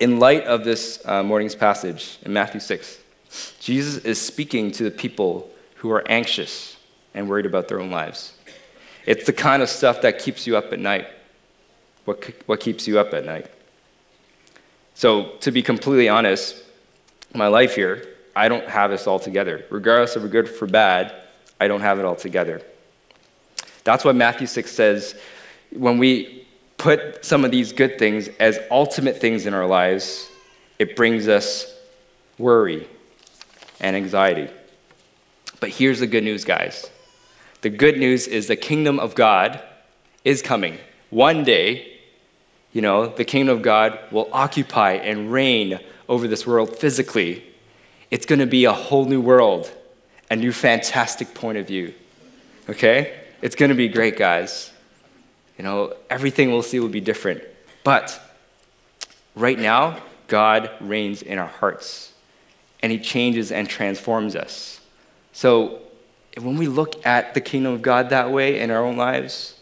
In 0.00 0.18
light 0.18 0.44
of 0.44 0.64
this 0.64 1.00
uh, 1.04 1.22
morning's 1.22 1.54
passage 1.54 2.18
in 2.22 2.32
Matthew 2.32 2.60
6, 2.60 2.98
Jesus 3.60 4.04
is 4.04 4.20
speaking 4.20 4.72
to 4.72 4.84
the 4.84 4.90
people 4.90 5.50
who 5.76 5.90
are 5.90 6.02
anxious 6.08 6.73
and 7.14 7.28
worried 7.28 7.46
about 7.46 7.68
their 7.68 7.80
own 7.80 7.90
lives. 7.90 8.34
It's 9.06 9.26
the 9.26 9.32
kind 9.32 9.62
of 9.62 9.68
stuff 9.68 10.02
that 10.02 10.18
keeps 10.18 10.46
you 10.46 10.56
up 10.56 10.72
at 10.72 10.78
night. 10.78 11.06
What, 12.04 12.32
what 12.46 12.60
keeps 12.60 12.86
you 12.86 12.98
up 12.98 13.14
at 13.14 13.24
night? 13.24 13.50
So, 14.94 15.32
to 15.40 15.50
be 15.50 15.62
completely 15.62 16.08
honest, 16.08 16.62
my 17.34 17.48
life 17.48 17.74
here, 17.74 18.06
I 18.36 18.48
don't 18.48 18.68
have 18.68 18.90
this 18.90 19.06
all 19.06 19.18
together. 19.18 19.64
Regardless 19.70 20.16
of 20.16 20.30
good 20.30 20.50
or 20.60 20.66
bad, 20.66 21.14
I 21.60 21.68
don't 21.68 21.80
have 21.80 21.98
it 21.98 22.04
all 22.04 22.14
together. 22.14 22.62
That's 23.84 24.04
why 24.04 24.12
Matthew 24.12 24.46
6 24.46 24.70
says 24.70 25.14
when 25.70 25.98
we 25.98 26.46
put 26.76 27.24
some 27.24 27.44
of 27.44 27.50
these 27.50 27.72
good 27.72 27.98
things 27.98 28.28
as 28.40 28.58
ultimate 28.70 29.20
things 29.20 29.46
in 29.46 29.54
our 29.54 29.66
lives, 29.66 30.28
it 30.78 30.96
brings 30.96 31.28
us 31.28 31.74
worry 32.38 32.88
and 33.80 33.96
anxiety. 33.96 34.50
But 35.60 35.70
here's 35.70 36.00
the 36.00 36.06
good 36.06 36.24
news, 36.24 36.44
guys. 36.44 36.90
The 37.64 37.70
good 37.70 37.96
news 37.96 38.26
is 38.26 38.46
the 38.46 38.56
kingdom 38.56 39.00
of 39.00 39.14
God 39.14 39.58
is 40.22 40.42
coming. 40.42 40.76
One 41.08 41.44
day, 41.44 41.98
you 42.74 42.82
know, 42.82 43.06
the 43.06 43.24
kingdom 43.24 43.56
of 43.56 43.62
God 43.62 43.98
will 44.10 44.28
occupy 44.34 44.92
and 44.92 45.32
reign 45.32 45.80
over 46.06 46.28
this 46.28 46.46
world 46.46 46.76
physically. 46.76 47.42
It's 48.10 48.26
going 48.26 48.40
to 48.40 48.46
be 48.46 48.66
a 48.66 48.72
whole 48.74 49.06
new 49.06 49.22
world, 49.22 49.72
a 50.30 50.36
new 50.36 50.52
fantastic 50.52 51.32
point 51.32 51.56
of 51.56 51.66
view. 51.66 51.94
Okay? 52.68 53.18
It's 53.40 53.56
going 53.56 53.70
to 53.70 53.74
be 53.74 53.88
great, 53.88 54.18
guys. 54.18 54.70
You 55.56 55.64
know, 55.64 55.94
everything 56.10 56.52
we'll 56.52 56.62
see 56.62 56.80
will 56.80 56.90
be 56.90 57.00
different. 57.00 57.42
But 57.82 58.20
right 59.34 59.58
now, 59.58 60.02
God 60.28 60.70
reigns 60.82 61.22
in 61.22 61.38
our 61.38 61.48
hearts, 61.48 62.12
and 62.82 62.92
He 62.92 62.98
changes 62.98 63.50
and 63.50 63.66
transforms 63.66 64.36
us. 64.36 64.82
So 65.32 65.80
when 66.40 66.56
we 66.56 66.66
look 66.66 67.04
at 67.06 67.34
the 67.34 67.40
kingdom 67.40 67.74
of 67.74 67.82
God 67.82 68.10
that 68.10 68.30
way 68.30 68.60
in 68.60 68.70
our 68.70 68.84
own 68.84 68.96
lives, 68.96 69.58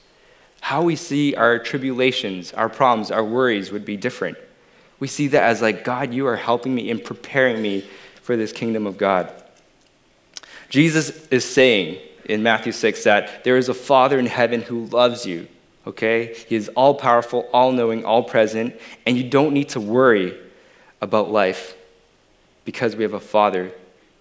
how 0.60 0.82
we 0.82 0.96
see 0.96 1.34
our 1.34 1.58
tribulations, 1.58 2.52
our 2.52 2.68
problems, 2.68 3.10
our 3.10 3.24
worries 3.24 3.72
would 3.72 3.84
be 3.84 3.96
different. 3.96 4.38
We 5.00 5.08
see 5.08 5.26
that 5.28 5.42
as 5.42 5.60
like, 5.60 5.84
God, 5.84 6.14
you 6.14 6.26
are 6.28 6.36
helping 6.36 6.74
me 6.74 6.90
and 6.90 7.02
preparing 7.02 7.60
me 7.60 7.84
for 8.22 8.36
this 8.36 8.52
kingdom 8.52 8.86
of 8.86 8.96
God. 8.96 9.32
Jesus 10.68 11.26
is 11.26 11.44
saying 11.44 11.98
in 12.24 12.42
Matthew 12.42 12.72
6 12.72 13.04
that 13.04 13.44
there 13.44 13.56
is 13.56 13.68
a 13.68 13.74
Father 13.74 14.18
in 14.18 14.26
heaven 14.26 14.62
who 14.62 14.86
loves 14.86 15.26
you, 15.26 15.48
okay? 15.86 16.34
He 16.48 16.54
is 16.54 16.68
all 16.70 16.94
powerful, 16.94 17.48
all 17.52 17.72
knowing, 17.72 18.04
all 18.04 18.22
present, 18.22 18.80
and 19.04 19.18
you 19.18 19.28
don't 19.28 19.52
need 19.52 19.70
to 19.70 19.80
worry 19.80 20.38
about 21.00 21.30
life 21.30 21.76
because 22.64 22.94
we 22.94 23.02
have 23.02 23.14
a 23.14 23.20
Father 23.20 23.72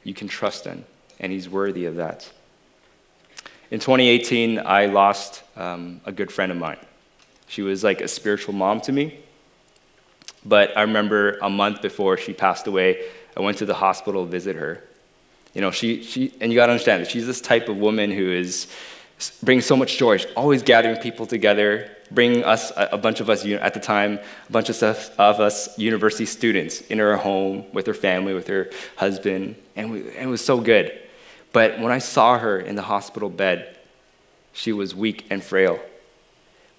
you 0.04 0.16
can 0.16 0.28
trust 0.28 0.66
in, 0.66 0.84
and 1.20 1.32
He's 1.32 1.48
worthy 1.48 1.86
of 1.86 1.98
that. 1.98 2.30
In 3.72 3.80
2018, 3.80 4.60
I 4.60 4.88
lost 4.88 5.44
um, 5.56 6.02
a 6.06 6.12
good 6.12 6.30
friend 6.30 6.52
of 6.52 6.58
mine. 6.58 6.78
She 7.48 7.62
was 7.62 7.86
like 7.86 8.02
a 8.02 8.08
spiritual 8.08 8.54
mom 8.54 8.82
to 8.82 8.92
me. 8.92 9.20
But 10.44 10.78
I 10.78 10.82
remember 10.82 11.38
a 11.42 11.50
month 11.50 11.82
before 11.82 12.18
she 12.18 12.34
passed 12.34 12.68
away, 12.68 13.06
I 13.38 13.40
went 13.40 13.60
to 13.60 13.66
the 13.66 13.74
hospital 13.74 14.26
to 14.26 14.30
visit 14.30 14.58
her. 14.58 14.84
You 15.54 15.62
know, 15.62 15.72
she, 15.72 16.04
she 16.04 16.34
and 16.42 16.52
you 16.52 16.58
got 16.58 16.66
to 16.66 16.74
understand, 16.74 17.08
she's 17.08 17.26
this 17.26 17.40
type 17.40 17.70
of 17.70 17.78
woman 17.78 18.12
who 18.12 18.30
is 18.30 18.68
brings 19.42 19.66
so 19.66 19.78
much 19.78 19.98
joy. 19.98 20.18
She's 20.18 20.32
always 20.36 20.64
gathering 20.64 20.98
people 20.98 21.26
together, 21.26 21.92
bringing 22.10 22.44
us, 22.44 22.74
a 22.76 22.98
bunch 22.98 23.22
of 23.22 23.30
us 23.30 23.46
at 23.46 23.74
the 23.74 23.80
time, 23.80 24.20
a 24.50 24.52
bunch 24.52 24.70
of, 24.70 24.84
of 24.84 25.40
us 25.40 25.78
university 25.78 26.26
students 26.26 26.82
in 26.82 26.98
her 27.00 27.16
home 27.16 27.66
with 27.72 27.86
her 27.86 27.94
family, 27.94 28.34
with 28.34 28.48
her 28.48 28.70
husband, 28.98 29.56
and, 29.76 29.92
we, 29.92 30.00
and 30.10 30.24
it 30.24 30.28
was 30.28 30.44
so 30.44 30.60
good. 30.60 30.92
But 31.54 31.80
when 31.80 31.92
I 31.92 32.00
saw 32.00 32.38
her 32.38 32.60
in 32.60 32.76
the 32.76 32.82
hospital 32.82 33.30
bed, 33.30 33.78
she 34.54 34.74
was 34.74 34.96
weak 34.96 35.26
and 35.30 35.44
frail. 35.44 35.80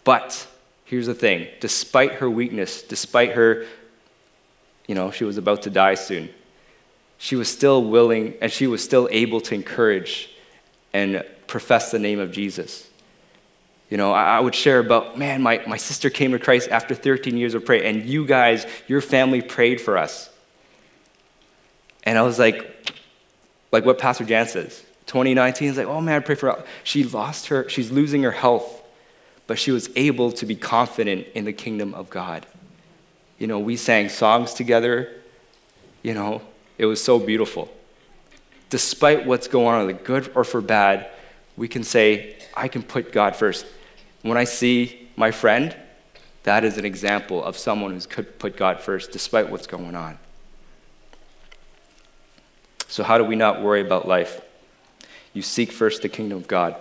But 0.05 0.47
here's 0.85 1.07
the 1.07 1.14
thing 1.14 1.49
despite 1.61 2.14
her 2.14 2.29
weakness, 2.29 2.83
despite 2.83 3.33
her, 3.33 3.66
you 4.87 4.94
know, 4.94 5.11
she 5.11 5.25
was 5.25 5.38
about 5.38 5.62
to 5.62 5.70
die 5.70 5.94
soon, 5.94 6.29
she 7.18 7.37
was 7.37 7.49
still 7.49 7.85
willing 7.85 8.35
and 8.40 8.51
she 8.51 8.66
was 8.66 8.83
still 8.83 9.09
able 9.11 9.40
to 9.42 9.55
encourage 9.55 10.31
and 10.92 11.25
profess 11.47 11.90
the 11.90 11.99
name 11.99 12.18
of 12.18 12.33
Jesus. 12.33 12.88
You 13.90 13.99
know, 13.99 14.11
I, 14.11 14.40
would 14.40 14.55
share 14.55 14.79
about, 14.79 15.18
man, 15.18 15.42
my, 15.42 15.62
my 15.66 15.77
sister 15.77 16.09
came 16.09 16.33
to 16.33 16.38
Christ 16.38 16.70
after 16.70 16.94
13 16.94 17.37
years 17.37 17.53
of 17.53 17.66
prayer, 17.66 17.85
and 17.85 18.07
you 18.07 18.25
guys, 18.25 18.64
your 18.88 19.03
family 19.03 19.42
prayed 19.42 19.83
for 19.83 19.99
us. 19.99 20.31
And 22.05 22.16
I 22.16 22.23
was 22.23 22.38
like, 22.38 22.90
like 23.73 23.85
what 23.85 23.99
Pastor 23.99 24.25
Jan 24.25 24.47
says. 24.47 24.85
2019 25.07 25.69
is 25.69 25.77
like, 25.77 25.87
oh 25.87 26.01
man, 26.01 26.17
I 26.17 26.19
pray 26.21 26.35
for 26.35 26.53
her. 26.53 26.65
She 26.85 27.03
lost 27.05 27.49
her, 27.49 27.69
she's 27.69 27.91
losing 27.91 28.23
her 28.23 28.31
health, 28.31 28.83
but 29.47 29.59
she 29.59 29.71
was 29.71 29.91
able 29.97 30.31
to 30.33 30.47
be 30.47 30.55
confident 30.55 31.27
in 31.35 31.45
the 31.45 31.53
kingdom 31.53 31.95
of 31.95 32.09
God. 32.09 32.47
You 33.39 33.47
know, 33.49 33.59
we 33.59 33.77
sang 33.77 34.09
songs 34.09 34.55
together. 34.55 35.11
You 36.03 36.15
know, 36.15 36.43
it 36.79 36.87
was 36.87 37.03
so 37.03 37.19
beautiful. 37.19 37.73
Despite 38.71 39.27
what's 39.27 39.49
going 39.49 39.75
on, 39.75 39.87
the 39.87 39.93
good 39.93 40.31
or 40.35 40.45
for 40.45 40.61
bad, 40.61 41.11
we 41.57 41.69
can 41.69 41.83
say, 41.83 42.37
I 42.55 42.69
can 42.69 42.83
put 42.83 43.13
God 43.13 43.37
first. 43.37 43.67
When 44.23 44.39
I 44.39 44.45
see 44.45 45.09
my 45.17 45.31
friend, 45.31 45.77
that 46.45 46.65
is 46.65 46.79
an 46.79 46.85
example 46.85 47.43
of 47.43 47.59
someone 47.59 47.93
who's 47.93 48.07
could 48.07 48.39
put 48.39 48.57
God 48.57 48.81
first 48.81 49.13
despite 49.13 49.51
what's 49.51 49.67
going 49.67 49.95
on. 49.95 50.19
So, 52.92 53.02
how 53.02 53.16
do 53.16 53.24
we 53.24 53.37
not 53.37 53.62
worry 53.62 53.81
about 53.81 54.07
life? 54.07 54.42
You 55.33 55.40
seek 55.40 55.72
first 55.72 56.02
the 56.02 56.11
kingdom 56.11 56.37
of 56.37 56.46
God. 56.46 56.76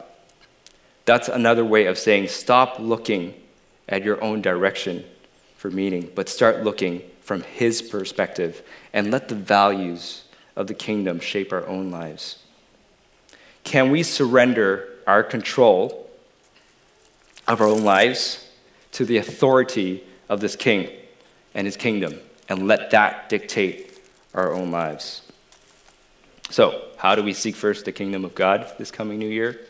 That's 1.06 1.30
another 1.30 1.63
way 1.63 1.86
of 1.86 1.97
saying 1.97 2.28
stop 2.28 2.80
looking 2.80 3.34
at 3.88 4.04
your 4.04 4.21
own 4.21 4.41
direction 4.41 5.06
for 5.56 5.71
meaning, 5.71 6.12
but 6.13 6.28
start 6.28 6.65
looking 6.65 7.02
from 7.21 7.43
His 7.43 7.82
perspective 7.82 8.62
and 8.91 9.10
let 9.10 9.30
the 9.30 9.36
values 9.36 10.26
of 10.58 10.67
the 10.67 10.74
kingdom 10.74 11.21
shape 11.21 11.54
our 11.54 11.65
own 11.65 11.91
lives. 11.91 12.39
Can 13.63 13.89
we 13.89 14.04
surrender 14.04 14.89
our 15.08 15.24
control 15.24 16.10
of 17.47 17.62
our 17.62 17.67
own 17.67 17.86
lives 17.86 18.50
to 18.91 19.06
the 19.06 19.15
authority 19.15 20.04
of 20.28 20.41
this 20.41 20.58
king 20.58 20.89
and 21.56 21.65
his 21.65 21.78
kingdom 21.78 22.19
and 22.50 22.67
let 22.67 22.91
that 22.91 23.30
dictate 23.30 23.97
our 24.34 24.52
own 24.54 24.71
lives? 24.71 25.21
So, 26.52 26.84
how 26.98 27.16
do 27.16 27.24
we 27.24 27.32
seek 27.32 27.56
first 27.56 27.86
the 27.86 27.94
kingdom 27.94 28.26
of 28.26 28.36
God 28.36 28.70
this 28.78 28.92
coming 28.92 29.18
new 29.18 29.30
year? 29.30 29.62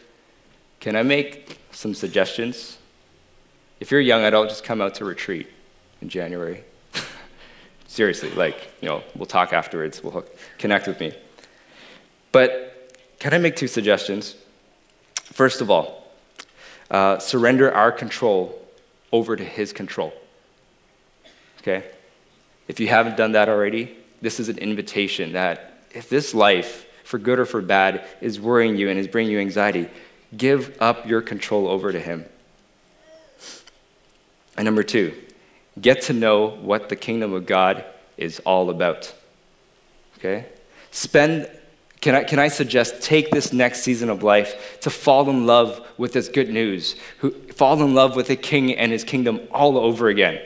Can 0.80 0.96
I 0.96 1.04
make 1.04 1.60
some 1.70 1.94
suggestions? 1.94 2.80
If 3.80 3.92
you're 3.92 4.00
a 4.00 4.04
young 4.04 4.24
adult, 4.24 4.50
just 4.50 4.64
come 4.64 4.82
out 4.82 4.96
to 4.96 5.06
retreat 5.06 5.48
in 6.02 6.10
January. 6.10 6.64
Seriously, 7.88 8.32
like, 8.32 8.72
you 8.82 8.90
know, 8.90 9.04
we'll 9.16 9.28
talk 9.28 9.54
afterwards, 9.54 10.04
we'll 10.04 10.26
connect 10.58 10.88
with 10.88 11.00
me. 11.00 11.14
But 12.32 12.98
can 13.20 13.36
I 13.36 13.38
make 13.38 13.56
two 13.56 13.68
suggestions? 13.68 14.36
First 15.22 15.62
of 15.62 15.70
all, 15.70 16.08
uh, 16.90 17.20
surrender 17.20 17.72
our 17.72 17.92
control 17.92 18.60
over 19.12 19.36
to 19.36 19.44
His 19.44 19.72
control. 19.72 20.14
Okay? 21.60 21.84
If 22.68 22.80
you 22.80 22.88
haven't 22.88 23.18
done 23.18 23.34
that 23.34 23.50
already, 23.50 23.96
this 24.20 24.40
is 24.40 24.50
an 24.50 24.58
invitation 24.58 25.34
that 25.34 25.71
if 25.94 26.10
this 26.10 26.34
life, 26.34 26.88
for 27.04 27.18
good 27.18 27.40
or 27.40 27.46
for 27.46 27.62
bad, 27.62 28.06
is 28.22 28.40
worrying 28.40 28.76
you 28.78 28.90
and 28.90 29.00
is 29.00 29.08
bringing 29.08 29.32
you 29.32 29.40
anxiety, 29.40 29.90
give 30.36 30.76
up 30.80 31.08
your 31.08 31.22
control 31.22 31.68
over 31.68 31.92
to 31.92 32.00
Him. 32.00 32.26
And 34.58 34.66
number 34.66 34.84
two, 34.84 35.14
get 35.80 36.04
to 36.04 36.14
know 36.14 36.48
what 36.48 36.90
the 36.90 36.96
kingdom 36.96 37.34
of 37.34 37.46
God 37.46 37.86
is 38.18 38.40
all 38.40 38.70
about. 38.70 39.14
Okay? 40.18 40.46
Spend, 40.92 41.50
can 42.02 42.16
I, 42.16 42.24
can 42.24 42.40
I 42.40 42.48
suggest, 42.48 43.02
take 43.02 43.32
this 43.32 43.54
next 43.54 43.82
season 43.82 44.10
of 44.10 44.24
life 44.24 44.80
to 44.82 44.90
fall 44.90 45.30
in 45.30 45.46
love 45.46 45.86
with 45.98 46.14
this 46.14 46.28
good 46.28 46.50
news, 46.50 46.96
who, 47.20 47.32
fall 47.32 47.82
in 47.82 47.94
love 47.94 48.16
with 48.16 48.28
the 48.28 48.36
king 48.36 48.76
and 48.76 48.92
his 48.92 49.04
kingdom 49.04 49.42
all 49.52 49.78
over 49.78 50.10
again. 50.10 50.42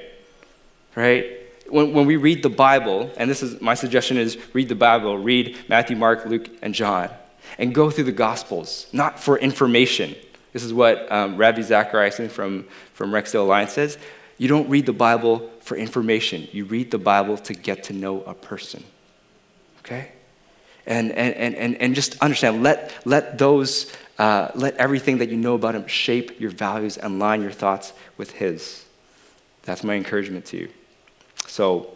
Right? 0.95 1.44
When, 1.69 1.93
when 1.93 2.05
we 2.05 2.15
read 2.15 2.43
the 2.43 2.49
Bible, 2.49 3.11
and 3.17 3.29
this 3.29 3.41
is 3.41 3.59
my 3.61 3.73
suggestion 3.73 4.17
is 4.17 4.37
read 4.53 4.69
the 4.69 4.75
Bible, 4.75 5.17
read 5.17 5.57
Matthew, 5.67 5.95
Mark, 5.95 6.25
Luke, 6.25 6.49
and 6.61 6.73
John, 6.73 7.09
and 7.57 7.73
go 7.73 7.89
through 7.89 8.05
the 8.05 8.11
Gospels, 8.11 8.87
not 8.93 9.19
for 9.19 9.37
information. 9.37 10.15
This 10.53 10.63
is 10.63 10.73
what 10.73 11.11
um, 11.11 11.37
Ravi 11.37 11.61
Zachariason 11.61 12.29
from, 12.29 12.65
from 12.93 13.11
Rexdale 13.11 13.41
Alliance 13.41 13.73
says. 13.73 13.97
You 14.37 14.47
don't 14.47 14.69
read 14.69 14.85
the 14.85 14.93
Bible 14.93 15.49
for 15.61 15.75
information, 15.75 16.47
you 16.51 16.65
read 16.65 16.91
the 16.91 16.99
Bible 16.99 17.37
to 17.39 17.53
get 17.53 17.83
to 17.85 17.93
know 17.93 18.21
a 18.23 18.33
person. 18.33 18.83
Okay? 19.79 20.11
And, 20.85 21.11
and, 21.13 21.55
and, 21.55 21.75
and 21.77 21.95
just 21.95 22.19
understand, 22.19 22.61
let, 22.61 22.93
let 23.05 23.39
those, 23.39 23.91
uh, 24.19 24.51
let 24.53 24.75
everything 24.77 25.17
that 25.17 25.29
you 25.29 25.37
know 25.37 25.55
about 25.55 25.73
him 25.73 25.87
shape 25.87 26.39
your 26.39 26.51
values 26.51 26.97
and 26.97 27.17
line 27.17 27.41
your 27.41 27.51
thoughts 27.51 27.93
with 28.17 28.31
his. 28.31 28.85
That's 29.63 29.83
my 29.83 29.95
encouragement 29.95 30.45
to 30.47 30.57
you. 30.57 30.69
So 31.55 31.89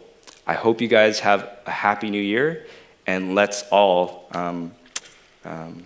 I 0.46 0.54
hope 0.54 0.80
you 0.80 0.88
guys 0.88 1.20
have 1.20 1.58
a 1.66 1.70
happy 1.70 2.08
new 2.08 2.22
year, 2.22 2.64
and 3.06 3.34
let's 3.34 3.62
all. 3.70 4.26
Um, 4.32 4.72
um, 5.44 5.84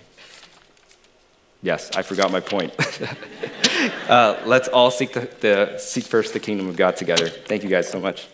yes, 1.61 1.91
I 1.97 2.03
forgot 2.03 2.31
my 2.31 2.39
point. 2.39 2.73
uh, 4.09 4.41
let's 4.47 4.69
all 4.69 4.93
seek, 4.93 5.13
the, 5.13 5.29
the, 5.41 5.79
seek 5.79 6.05
first 6.05 6.35
the 6.35 6.39
kingdom 6.39 6.69
of 6.69 6.77
God 6.77 6.95
together. 6.95 7.29
Thank 7.29 7.65
you 7.65 7.69
guys 7.69 7.89
so 7.89 7.99
much. 7.99 8.29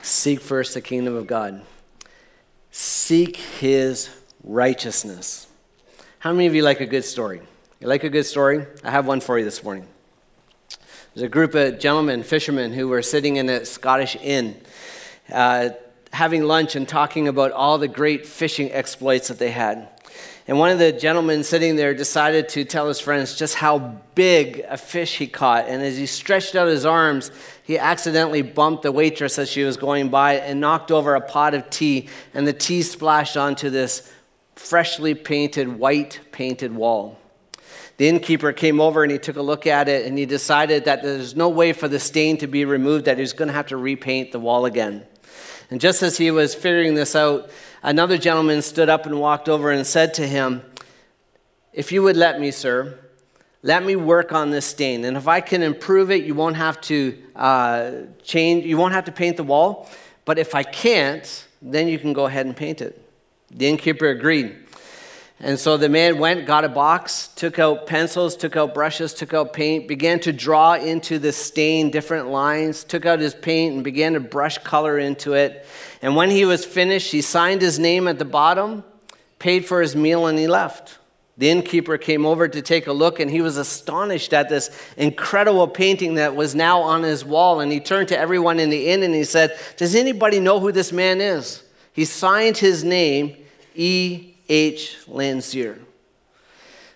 Seek 0.00 0.40
first 0.40 0.74
the 0.74 0.80
kingdom 0.80 1.16
of 1.16 1.26
God. 1.26 1.62
Seek 2.70 3.34
his 3.34 4.10
righteousness. 4.44 5.48
How 6.20 6.32
many 6.32 6.46
of 6.46 6.54
you 6.54 6.62
like 6.62 6.80
a 6.80 6.86
good 6.86 7.04
story? 7.04 7.42
You 7.80 7.88
like 7.88 8.04
a 8.04 8.08
good 8.08 8.26
story? 8.26 8.64
I 8.84 8.92
have 8.92 9.08
one 9.08 9.20
for 9.20 9.40
you 9.40 9.44
this 9.44 9.64
morning. 9.64 9.88
There's 11.14 11.26
a 11.26 11.28
group 11.28 11.54
of 11.54 11.78
gentlemen, 11.78 12.22
fishermen, 12.22 12.72
who 12.72 12.88
were 12.88 13.02
sitting 13.02 13.36
in 13.36 13.50
a 13.50 13.66
Scottish 13.66 14.16
inn, 14.16 14.56
uh, 15.30 15.70
having 16.10 16.44
lunch 16.44 16.74
and 16.74 16.88
talking 16.88 17.28
about 17.28 17.52
all 17.52 17.76
the 17.76 17.86
great 17.86 18.24
fishing 18.26 18.72
exploits 18.72 19.28
that 19.28 19.38
they 19.38 19.50
had. 19.50 19.90
And 20.48 20.58
one 20.58 20.70
of 20.70 20.78
the 20.78 20.90
gentlemen 20.90 21.44
sitting 21.44 21.76
there 21.76 21.92
decided 21.92 22.48
to 22.50 22.64
tell 22.64 22.88
his 22.88 22.98
friends 22.98 23.36
just 23.36 23.56
how 23.56 24.00
big 24.14 24.64
a 24.66 24.78
fish 24.78 25.18
he 25.18 25.26
caught. 25.26 25.68
And 25.68 25.82
as 25.82 25.98
he 25.98 26.06
stretched 26.06 26.56
out 26.56 26.66
his 26.66 26.86
arms, 26.86 27.30
he 27.62 27.78
accidentally 27.78 28.40
bumped 28.40 28.82
the 28.82 28.90
waitress 28.90 29.38
as 29.38 29.50
she 29.50 29.64
was 29.64 29.76
going 29.76 30.08
by 30.08 30.36
and 30.36 30.60
knocked 30.60 30.90
over 30.90 31.14
a 31.14 31.20
pot 31.20 31.52
of 31.52 31.68
tea, 31.68 32.08
and 32.32 32.46
the 32.46 32.54
tea 32.54 32.80
splashed 32.80 33.36
onto 33.36 33.68
this 33.68 34.10
freshly 34.56 35.14
painted, 35.14 35.78
white 35.78 36.20
painted 36.32 36.74
wall. 36.74 37.18
The 38.02 38.08
innkeeper 38.08 38.52
came 38.52 38.80
over 38.80 39.04
and 39.04 39.12
he 39.12 39.18
took 39.18 39.36
a 39.36 39.42
look 39.42 39.64
at 39.64 39.88
it 39.88 40.06
and 40.06 40.18
he 40.18 40.26
decided 40.26 40.86
that 40.86 41.04
there's 41.04 41.36
no 41.36 41.48
way 41.48 41.72
for 41.72 41.86
the 41.86 42.00
stain 42.00 42.36
to 42.38 42.48
be 42.48 42.64
removed, 42.64 43.04
that 43.04 43.16
he 43.16 43.20
was 43.20 43.32
going 43.32 43.46
to 43.46 43.54
have 43.54 43.68
to 43.68 43.76
repaint 43.76 44.32
the 44.32 44.40
wall 44.40 44.64
again. 44.64 45.06
And 45.70 45.80
just 45.80 46.02
as 46.02 46.18
he 46.18 46.32
was 46.32 46.52
figuring 46.52 46.96
this 46.96 47.14
out, 47.14 47.48
another 47.80 48.18
gentleman 48.18 48.60
stood 48.60 48.88
up 48.88 49.06
and 49.06 49.20
walked 49.20 49.48
over 49.48 49.70
and 49.70 49.86
said 49.86 50.14
to 50.14 50.26
him, 50.26 50.62
If 51.72 51.92
you 51.92 52.02
would 52.02 52.16
let 52.16 52.40
me, 52.40 52.50
sir, 52.50 52.98
let 53.62 53.84
me 53.84 53.94
work 53.94 54.32
on 54.32 54.50
this 54.50 54.66
stain. 54.66 55.04
And 55.04 55.16
if 55.16 55.28
I 55.28 55.40
can 55.40 55.62
improve 55.62 56.10
it, 56.10 56.24
you 56.24 56.34
won't 56.34 56.56
have 56.56 56.80
to 56.80 57.16
uh, 57.36 57.92
change, 58.24 58.64
you 58.64 58.76
won't 58.78 58.94
have 58.94 59.04
to 59.04 59.12
paint 59.12 59.36
the 59.36 59.44
wall. 59.44 59.88
But 60.24 60.40
if 60.40 60.56
I 60.56 60.64
can't, 60.64 61.46
then 61.62 61.86
you 61.86 62.00
can 62.00 62.14
go 62.14 62.26
ahead 62.26 62.46
and 62.46 62.56
paint 62.56 62.80
it. 62.80 63.00
The 63.52 63.68
innkeeper 63.68 64.08
agreed. 64.08 64.61
And 65.44 65.58
so 65.58 65.76
the 65.76 65.88
man 65.88 66.18
went, 66.18 66.46
got 66.46 66.64
a 66.64 66.68
box, 66.68 67.26
took 67.34 67.58
out 67.58 67.88
pencils, 67.88 68.36
took 68.36 68.56
out 68.56 68.74
brushes, 68.74 69.12
took 69.12 69.34
out 69.34 69.52
paint, 69.52 69.88
began 69.88 70.20
to 70.20 70.32
draw 70.32 70.74
into 70.74 71.18
the 71.18 71.32
stain 71.32 71.90
different 71.90 72.28
lines, 72.28 72.84
took 72.84 73.04
out 73.04 73.18
his 73.18 73.34
paint 73.34 73.74
and 73.74 73.82
began 73.82 74.12
to 74.12 74.20
brush 74.20 74.58
color 74.58 75.00
into 75.00 75.32
it. 75.32 75.66
And 76.00 76.14
when 76.14 76.30
he 76.30 76.44
was 76.44 76.64
finished, 76.64 77.10
he 77.10 77.22
signed 77.22 77.60
his 77.60 77.80
name 77.80 78.06
at 78.06 78.20
the 78.20 78.24
bottom, 78.24 78.84
paid 79.40 79.66
for 79.66 79.82
his 79.82 79.96
meal, 79.96 80.26
and 80.26 80.38
he 80.38 80.46
left. 80.46 80.98
The 81.38 81.50
innkeeper 81.50 81.98
came 81.98 82.24
over 82.24 82.46
to 82.46 82.62
take 82.62 82.86
a 82.86 82.92
look, 82.92 83.18
and 83.18 83.28
he 83.28 83.40
was 83.40 83.56
astonished 83.56 84.32
at 84.32 84.48
this 84.48 84.70
incredible 84.96 85.66
painting 85.66 86.14
that 86.14 86.36
was 86.36 86.54
now 86.54 86.82
on 86.82 87.02
his 87.02 87.24
wall. 87.24 87.58
And 87.58 87.72
he 87.72 87.80
turned 87.80 88.06
to 88.08 88.18
everyone 88.18 88.60
in 88.60 88.70
the 88.70 88.90
inn 88.90 89.02
and 89.02 89.12
he 89.12 89.24
said, 89.24 89.58
Does 89.76 89.96
anybody 89.96 90.38
know 90.38 90.60
who 90.60 90.70
this 90.70 90.92
man 90.92 91.20
is? 91.20 91.64
He 91.94 92.04
signed 92.04 92.58
his 92.58 92.84
name, 92.84 93.36
E. 93.74 94.31
H. 94.52 94.98
Landseer. 95.08 95.78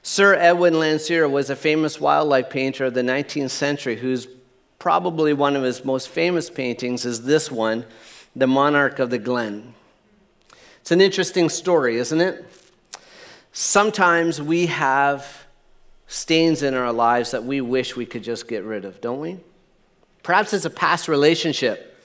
Sir 0.02 0.34
Edwin 0.34 0.74
Landseer 0.74 1.26
was 1.26 1.48
a 1.48 1.56
famous 1.56 1.98
wildlife 1.98 2.50
painter 2.50 2.84
of 2.84 2.92
the 2.92 3.00
19th 3.00 3.48
century 3.48 3.96
whose 3.96 4.28
probably 4.78 5.32
one 5.32 5.56
of 5.56 5.62
his 5.62 5.82
most 5.82 6.10
famous 6.10 6.50
paintings 6.50 7.06
is 7.06 7.22
this 7.22 7.50
one, 7.50 7.86
The 8.36 8.46
Monarch 8.46 8.98
of 8.98 9.08
the 9.08 9.16
Glen. 9.18 9.72
It's 10.82 10.90
an 10.90 11.00
interesting 11.00 11.48
story, 11.48 11.96
isn't 11.96 12.20
it? 12.20 12.46
Sometimes 13.52 14.42
we 14.42 14.66
have 14.66 15.46
stains 16.08 16.62
in 16.62 16.74
our 16.74 16.92
lives 16.92 17.30
that 17.30 17.42
we 17.42 17.62
wish 17.62 17.96
we 17.96 18.04
could 18.04 18.22
just 18.22 18.48
get 18.48 18.64
rid 18.64 18.84
of, 18.84 19.00
don't 19.00 19.20
we? 19.20 19.38
Perhaps 20.22 20.52
it's 20.52 20.66
a 20.66 20.70
past 20.70 21.08
relationship 21.08 21.95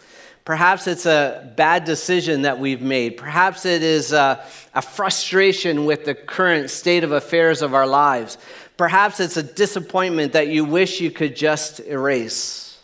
Perhaps 0.44 0.88
it's 0.88 1.06
a 1.06 1.54
bad 1.56 1.86
decision 1.86 2.44
that 2.44 2.60
we've 2.60 2.82
made. 2.82 3.18
Perhaps 3.18 3.66
it 3.66 3.84
is 3.84 4.12
a, 4.12 4.44
a, 4.74 4.82
frustration 4.82 5.86
with 5.86 6.06
the 6.06 6.16
current 6.16 6.72
state 6.72 7.04
of 7.04 7.12
affairs 7.12 7.62
of 7.62 7.76
our 7.76 7.86
lives. 7.86 8.40
Perhaps 8.76 9.20
it's 9.20 9.38
a 9.38 9.44
disappointment 9.44 10.34
that 10.34 10.48
you 10.48 10.66
wish 10.66 11.00
you 11.00 11.12
could 11.12 11.36
just 11.36 11.80
erase. 11.82 12.80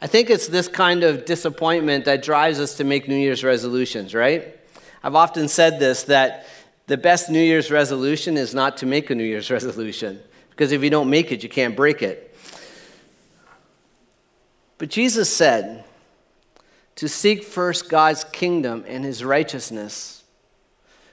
I 0.00 0.06
think 0.06 0.30
it's 0.30 0.46
this 0.46 0.66
kind 0.66 1.04
of 1.04 1.26
disappointment 1.26 2.06
that 2.06 2.22
drives 2.22 2.58
us 2.58 2.76
to 2.76 2.84
make 2.84 3.06
New 3.06 3.16
Year's 3.16 3.44
resolutions, 3.44 4.14
right? 4.14 4.56
I've 5.02 5.14
often 5.14 5.48
said 5.48 5.78
this 5.78 6.04
that 6.04 6.46
the 6.86 6.96
best 6.96 7.28
New 7.28 7.42
Year's 7.42 7.70
resolution 7.70 8.38
is 8.38 8.54
not 8.54 8.78
to 8.78 8.86
make 8.86 9.10
a 9.10 9.14
New 9.14 9.24
Year's 9.24 9.50
resolution, 9.50 10.20
because 10.50 10.72
if 10.72 10.82
you 10.82 10.88
don't 10.88 11.10
make 11.10 11.32
it, 11.32 11.42
you 11.42 11.50
can't 11.50 11.76
break 11.76 12.02
it. 12.02 12.24
But 14.78 14.88
Jesus 14.88 15.28
said, 15.28 15.84
to 16.98 17.08
seek 17.08 17.44
first 17.44 17.88
God's 17.88 18.24
kingdom 18.24 18.84
and 18.88 19.04
his 19.04 19.22
righteousness. 19.22 20.24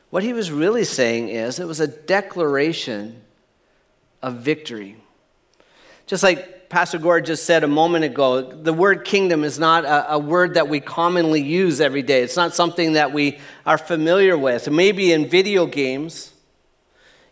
What 0.09 0.23
he 0.23 0.33
was 0.33 0.51
really 0.51 0.83
saying 0.83 1.29
is 1.29 1.59
it 1.59 1.67
was 1.67 1.79
a 1.79 1.85
declaration 1.85 3.21
of 4.19 4.37
victory. 4.37 4.97
Just 6.07 6.23
like 6.23 6.69
Pastor 6.69 6.97
Gord 6.97 7.27
just 7.27 7.45
said 7.45 7.63
a 7.63 7.67
moment 7.67 8.03
ago, 8.03 8.41
the 8.41 8.73
word 8.73 9.05
kingdom 9.05 9.43
is 9.43 9.59
not 9.59 9.85
a, 9.85 10.13
a, 10.13 10.17
word 10.17 10.55
that 10.55 10.67
we 10.67 10.79
commonly 10.79 11.43
use 11.43 11.79
every 11.79 12.01
day. 12.01 12.23
It's 12.23 12.35
not 12.35 12.55
something 12.55 12.93
that 12.93 13.13
we 13.13 13.37
are 13.63 13.77
familiar 13.77 14.35
with. 14.35 14.67
Maybe 14.67 15.11
in 15.11 15.29
video 15.29 15.67
games, 15.67 16.33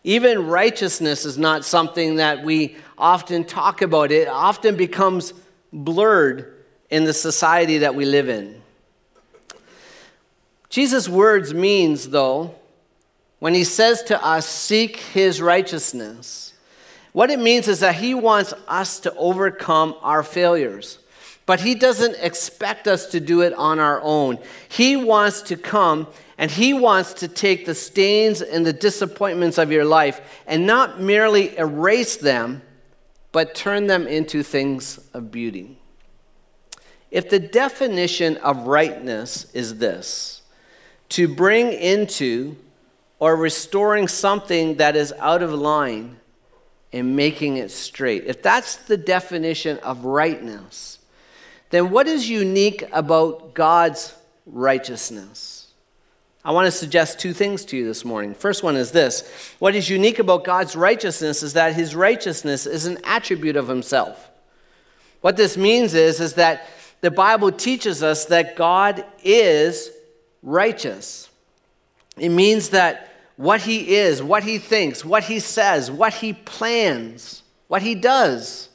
even 0.04 0.46
righteousness 0.46 1.24
is 1.24 1.36
not 1.36 1.64
something 1.64 2.16
that 2.16 2.44
we 2.44 2.76
often 2.96 3.42
talk 3.42 3.82
about. 3.82 4.12
It 4.12 4.28
often 4.28 4.76
becomes 4.76 5.34
blurred 5.72 6.53
in 6.94 7.02
the 7.02 7.12
society 7.12 7.78
that 7.78 7.96
we 7.96 8.04
live 8.04 8.28
in. 8.28 8.62
Jesus' 10.68 11.08
words 11.08 11.52
means, 11.52 12.10
though, 12.10 12.54
when 13.40 13.52
he 13.52 13.64
says 13.64 14.04
to 14.04 14.24
us, 14.24 14.48
seek 14.48 14.98
his 14.98 15.42
righteousness, 15.42 16.52
what 17.10 17.30
it 17.30 17.40
means 17.40 17.66
is 17.66 17.80
that 17.80 17.96
he 17.96 18.14
wants 18.14 18.54
us 18.68 19.00
to 19.00 19.12
overcome 19.16 19.96
our 20.02 20.22
failures. 20.22 21.00
But 21.46 21.58
he 21.58 21.74
doesn't 21.74 22.16
expect 22.20 22.86
us 22.86 23.06
to 23.06 23.18
do 23.18 23.40
it 23.40 23.52
on 23.54 23.80
our 23.80 24.00
own. 24.00 24.38
He 24.68 24.94
wants 24.94 25.42
to 25.42 25.56
come 25.56 26.06
and 26.38 26.48
he 26.48 26.74
wants 26.74 27.14
to 27.14 27.26
take 27.26 27.66
the 27.66 27.74
stains 27.74 28.40
and 28.40 28.64
the 28.64 28.72
disappointments 28.72 29.58
of 29.58 29.72
your 29.72 29.84
life 29.84 30.20
and 30.46 30.64
not 30.64 31.00
merely 31.00 31.58
erase 31.58 32.18
them, 32.18 32.62
but 33.32 33.56
turn 33.56 33.88
them 33.88 34.06
into 34.06 34.44
things 34.44 35.00
of 35.12 35.32
beauty. 35.32 35.80
If 37.14 37.30
the 37.30 37.38
definition 37.38 38.38
of 38.38 38.66
rightness 38.66 39.46
is 39.54 39.78
this, 39.78 40.42
to 41.10 41.28
bring 41.28 41.72
into 41.72 42.56
or 43.20 43.36
restoring 43.36 44.08
something 44.08 44.78
that 44.78 44.96
is 44.96 45.12
out 45.20 45.40
of 45.40 45.52
line 45.52 46.16
and 46.92 47.14
making 47.14 47.58
it 47.58 47.70
straight, 47.70 48.24
if 48.24 48.42
that's 48.42 48.74
the 48.74 48.96
definition 48.96 49.78
of 49.78 50.04
rightness, 50.04 50.98
then 51.70 51.90
what 51.90 52.08
is 52.08 52.28
unique 52.28 52.82
about 52.90 53.54
God's 53.54 54.12
righteousness? 54.44 55.68
I 56.44 56.50
want 56.50 56.66
to 56.66 56.72
suggest 56.72 57.20
two 57.20 57.32
things 57.32 57.64
to 57.66 57.76
you 57.76 57.86
this 57.86 58.04
morning. 58.04 58.34
First 58.34 58.64
one 58.64 58.74
is 58.74 58.90
this 58.90 59.30
What 59.60 59.76
is 59.76 59.88
unique 59.88 60.18
about 60.18 60.42
God's 60.42 60.74
righteousness 60.74 61.44
is 61.44 61.52
that 61.52 61.76
his 61.76 61.94
righteousness 61.94 62.66
is 62.66 62.86
an 62.86 62.98
attribute 63.04 63.54
of 63.54 63.68
himself. 63.68 64.32
What 65.20 65.36
this 65.36 65.56
means 65.56 65.94
is, 65.94 66.18
is 66.18 66.34
that 66.34 66.66
the 67.04 67.10
Bible 67.10 67.52
teaches 67.52 68.02
us 68.02 68.24
that 68.26 68.56
God 68.56 69.04
is 69.22 69.90
righteous. 70.42 71.28
It 72.16 72.30
means 72.30 72.70
that 72.70 73.12
what 73.36 73.60
he 73.60 73.96
is, 73.96 74.22
what 74.22 74.42
he 74.42 74.56
thinks, 74.56 75.04
what 75.04 75.24
he 75.24 75.38
says, 75.38 75.90
what 75.90 76.14
he 76.14 76.32
plans, 76.32 77.42
what 77.68 77.82
he 77.82 77.94
does 77.94 78.70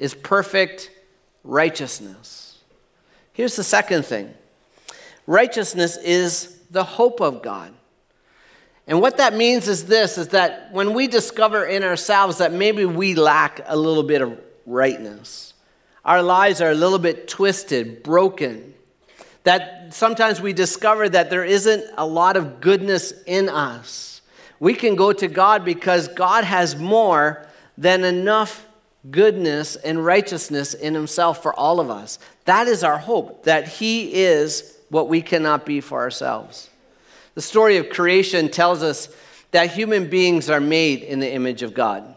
is 0.00 0.14
perfect 0.14 0.90
righteousness. 1.44 2.58
Here's 3.34 3.54
the 3.54 3.62
second 3.62 4.04
thing 4.04 4.34
righteousness 5.28 5.96
is 5.98 6.58
the 6.72 6.82
hope 6.82 7.20
of 7.20 7.40
God. 7.40 7.72
And 8.88 9.00
what 9.00 9.18
that 9.18 9.32
means 9.32 9.68
is 9.68 9.84
this 9.84 10.18
is 10.18 10.30
that 10.30 10.72
when 10.72 10.92
we 10.92 11.06
discover 11.06 11.64
in 11.66 11.84
ourselves 11.84 12.38
that 12.38 12.52
maybe 12.52 12.84
we 12.84 13.14
lack 13.14 13.60
a 13.64 13.76
little 13.76 14.02
bit 14.02 14.22
of 14.22 14.36
rightness, 14.66 15.49
our 16.04 16.22
lives 16.22 16.60
are 16.60 16.70
a 16.70 16.74
little 16.74 16.98
bit 16.98 17.28
twisted, 17.28 18.02
broken. 18.02 18.74
That 19.44 19.94
sometimes 19.94 20.40
we 20.40 20.52
discover 20.52 21.08
that 21.08 21.30
there 21.30 21.44
isn't 21.44 21.84
a 21.96 22.06
lot 22.06 22.36
of 22.36 22.60
goodness 22.60 23.12
in 23.26 23.48
us. 23.48 24.22
We 24.58 24.74
can 24.74 24.94
go 24.96 25.12
to 25.12 25.28
God 25.28 25.64
because 25.64 26.08
God 26.08 26.44
has 26.44 26.76
more 26.76 27.46
than 27.78 28.04
enough 28.04 28.66
goodness 29.10 29.76
and 29.76 30.04
righteousness 30.04 30.74
in 30.74 30.94
Himself 30.94 31.42
for 31.42 31.54
all 31.54 31.80
of 31.80 31.90
us. 31.90 32.18
That 32.44 32.66
is 32.66 32.84
our 32.84 32.98
hope, 32.98 33.44
that 33.44 33.68
He 33.68 34.12
is 34.14 34.76
what 34.90 35.08
we 35.08 35.22
cannot 35.22 35.64
be 35.64 35.80
for 35.80 36.00
ourselves. 36.00 36.68
The 37.34 37.40
story 37.40 37.78
of 37.78 37.88
creation 37.88 38.50
tells 38.50 38.82
us 38.82 39.08
that 39.52 39.70
human 39.70 40.10
beings 40.10 40.50
are 40.50 40.60
made 40.60 41.02
in 41.02 41.20
the 41.20 41.32
image 41.32 41.62
of 41.62 41.74
God. 41.74 42.14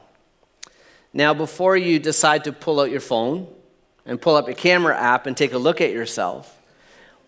Now, 1.13 1.33
before 1.33 1.77
you 1.77 1.99
decide 1.99 2.43
to 2.45 2.51
pull 2.51 2.79
out 2.79 2.91
your 2.91 2.99
phone 2.99 3.47
and 4.05 4.21
pull 4.21 4.35
up 4.35 4.47
your 4.47 4.55
camera 4.55 4.97
app 4.97 5.27
and 5.27 5.35
take 5.35 5.53
a 5.53 5.57
look 5.57 5.81
at 5.81 5.91
yourself, 5.91 6.59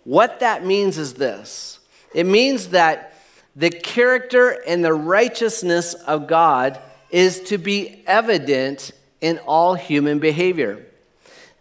what 0.03 0.39
that 0.41 0.65
means 0.65 0.97
is 0.97 1.15
this 1.15 1.79
it 2.13 2.25
means 2.25 2.69
that 2.69 3.13
the 3.55 3.69
character 3.69 4.61
and 4.67 4.83
the 4.83 4.93
righteousness 4.93 5.93
of 5.93 6.27
God 6.27 6.79
is 7.09 7.41
to 7.41 7.57
be 7.57 8.03
evident 8.05 8.91
in 9.21 9.39
all 9.39 9.75
human 9.75 10.19
behavior. 10.19 10.85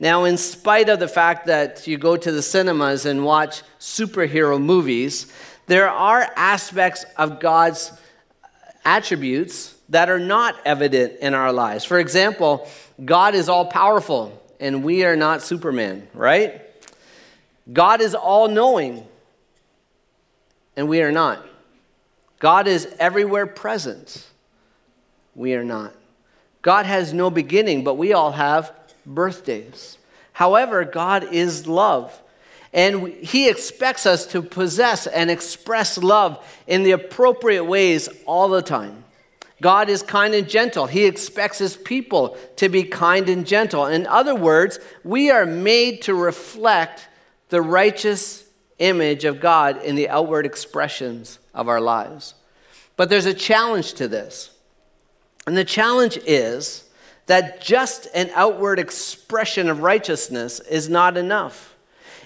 Now, 0.00 0.24
in 0.24 0.36
spite 0.36 0.88
of 0.88 0.98
the 0.98 1.08
fact 1.08 1.46
that 1.46 1.86
you 1.86 1.96
go 1.96 2.16
to 2.16 2.32
the 2.32 2.42
cinemas 2.42 3.06
and 3.06 3.24
watch 3.24 3.62
superhero 3.78 4.60
movies, 4.60 5.32
there 5.66 5.88
are 5.88 6.28
aspects 6.36 7.04
of 7.16 7.40
God's 7.40 7.92
attributes 8.84 9.74
that 9.88 10.10
are 10.10 10.18
not 10.18 10.56
evident 10.64 11.20
in 11.20 11.32
our 11.32 11.52
lives. 11.52 11.84
For 11.84 11.98
example, 11.98 12.68
God 13.04 13.34
is 13.34 13.48
all 13.48 13.66
powerful 13.66 14.40
and 14.64 14.82
we 14.82 15.04
are 15.04 15.14
not 15.14 15.42
Superman, 15.42 16.08
right? 16.14 16.62
God 17.70 18.00
is 18.00 18.14
all 18.14 18.48
knowing 18.48 19.06
and 20.74 20.88
we 20.88 21.02
are 21.02 21.12
not. 21.12 21.46
God 22.38 22.66
is 22.66 22.88
everywhere 22.98 23.46
present. 23.46 24.26
We 25.34 25.52
are 25.54 25.64
not. 25.64 25.92
God 26.62 26.86
has 26.86 27.12
no 27.12 27.28
beginning, 27.28 27.84
but 27.84 27.98
we 27.98 28.14
all 28.14 28.32
have 28.32 28.72
birthdays. 29.04 29.98
However, 30.32 30.86
God 30.86 31.24
is 31.30 31.66
love. 31.66 32.18
And 32.72 33.08
He 33.08 33.50
expects 33.50 34.06
us 34.06 34.24
to 34.28 34.40
possess 34.40 35.06
and 35.06 35.30
express 35.30 35.98
love 35.98 36.42
in 36.66 36.84
the 36.84 36.92
appropriate 36.92 37.64
ways 37.64 38.08
all 38.24 38.48
the 38.48 38.62
time. 38.62 39.03
God 39.62 39.88
is 39.88 40.02
kind 40.02 40.34
and 40.34 40.48
gentle. 40.48 40.86
He 40.86 41.04
expects 41.04 41.58
His 41.58 41.76
people 41.76 42.36
to 42.56 42.68
be 42.68 42.84
kind 42.84 43.28
and 43.28 43.46
gentle. 43.46 43.86
In 43.86 44.06
other 44.06 44.34
words, 44.34 44.78
we 45.04 45.30
are 45.30 45.46
made 45.46 46.02
to 46.02 46.14
reflect 46.14 47.08
the 47.48 47.62
righteous 47.62 48.44
image 48.78 49.24
of 49.24 49.40
God 49.40 49.82
in 49.82 49.94
the 49.94 50.08
outward 50.08 50.46
expressions 50.46 51.38
of 51.54 51.68
our 51.68 51.80
lives. 51.80 52.34
But 52.96 53.08
there's 53.08 53.26
a 53.26 53.34
challenge 53.34 53.94
to 53.94 54.08
this. 54.08 54.50
And 55.46 55.56
the 55.56 55.64
challenge 55.64 56.18
is 56.26 56.88
that 57.26 57.60
just 57.60 58.08
an 58.14 58.30
outward 58.34 58.78
expression 58.78 59.68
of 59.68 59.80
righteousness 59.80 60.60
is 60.60 60.88
not 60.88 61.16
enough. 61.16 61.73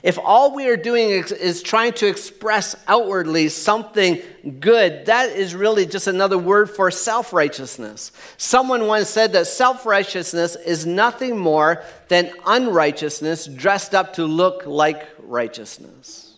If 0.03 0.19
all 0.19 0.55
we 0.55 0.69
are 0.69 0.77
doing 0.77 1.11
is, 1.11 1.63
trying 1.63 1.93
to 1.95 2.07
express 2.07 2.77
outwardly 2.87 3.49
something 3.49 4.21
good, 4.61 5.07
that 5.07 5.31
is 5.31 5.55
really 5.55 5.87
just 5.87 6.07
another 6.07 6.39
word 6.39 6.71
for 6.71 6.91
self 6.91 7.33
righteousness. 7.33 8.13
Someone 8.37 8.87
once 8.87 9.09
said 9.09 9.33
that 9.33 9.47
self 9.47 9.87
righteousness 9.87 10.57
is 10.57 10.87
nothing 10.87 11.37
more 11.37 11.83
than 12.09 12.33
unrighteousness 12.47 13.47
dressed 13.47 13.95
up 13.95 14.15
to 14.15 14.25
look 14.25 14.67
like 14.67 15.09
righteousness. 15.19 16.37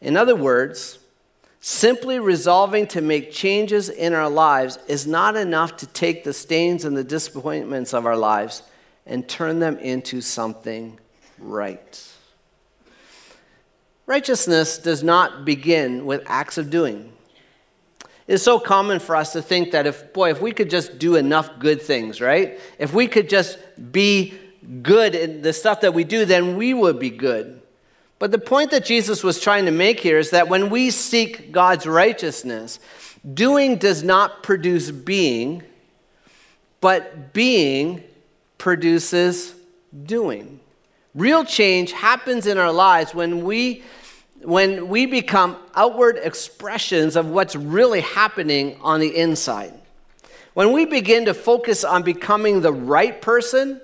In 0.00 0.16
other 0.16 0.36
words, 0.36 0.98
Simply 1.64 2.18
resolving 2.18 2.88
to 2.88 3.00
make 3.00 3.30
changes 3.30 3.88
in 3.88 4.14
our 4.14 4.28
lives 4.28 4.80
is 4.88 5.06
not 5.06 5.36
enough 5.36 5.76
to 5.76 5.86
take 5.86 6.24
the 6.24 6.32
stains 6.32 6.84
and 6.84 6.96
the 6.96 7.04
disappointments 7.04 7.94
of 7.94 8.04
our 8.04 8.16
lives 8.16 8.64
and 9.06 9.28
turn 9.28 9.60
them 9.60 9.78
into 9.78 10.20
something 10.20 10.98
right. 11.42 12.08
Righteousness 14.06 14.78
does 14.78 15.02
not 15.02 15.44
begin 15.44 16.04
with 16.06 16.22
acts 16.26 16.58
of 16.58 16.70
doing. 16.70 17.12
It's 18.26 18.42
so 18.42 18.58
common 18.58 18.98
for 18.98 19.16
us 19.16 19.32
to 19.32 19.42
think 19.42 19.72
that 19.72 19.86
if, 19.86 20.12
boy, 20.12 20.30
if 20.30 20.40
we 20.40 20.52
could 20.52 20.70
just 20.70 20.98
do 20.98 21.16
enough 21.16 21.58
good 21.58 21.82
things, 21.82 22.20
right? 22.20 22.60
If 22.78 22.94
we 22.94 23.06
could 23.06 23.28
just 23.28 23.58
be 23.92 24.34
good 24.82 25.14
in 25.14 25.42
the 25.42 25.52
stuff 25.52 25.80
that 25.80 25.92
we 25.92 26.04
do, 26.04 26.24
then 26.24 26.56
we 26.56 26.72
would 26.72 26.98
be 26.98 27.10
good. 27.10 27.60
But 28.18 28.30
the 28.30 28.38
point 28.38 28.70
that 28.70 28.84
Jesus 28.84 29.24
was 29.24 29.40
trying 29.40 29.64
to 29.64 29.72
make 29.72 29.98
here 29.98 30.18
is 30.18 30.30
that 30.30 30.48
when 30.48 30.70
we 30.70 30.90
seek 30.90 31.50
God's 31.50 31.86
righteousness, 31.86 32.78
doing 33.34 33.76
does 33.76 34.04
not 34.04 34.44
produce 34.44 34.92
being, 34.92 35.62
but 36.80 37.32
being 37.32 38.04
produces 38.58 39.54
doing. 40.04 40.60
Real 41.14 41.44
change 41.44 41.92
happens 41.92 42.46
in 42.46 42.56
our 42.58 42.72
lives 42.72 43.14
when 43.14 43.44
we 43.44 43.82
when 44.40 44.88
we 44.88 45.06
become 45.06 45.56
outward 45.76 46.18
expressions 46.20 47.14
of 47.14 47.28
what's 47.28 47.54
really 47.54 48.00
happening 48.00 48.76
on 48.80 48.98
the 48.98 49.16
inside. 49.16 49.72
When 50.54 50.72
we 50.72 50.84
begin 50.84 51.26
to 51.26 51.34
focus 51.34 51.84
on 51.84 52.02
becoming 52.02 52.60
the 52.60 52.72
right 52.72 53.22
person, 53.22 53.80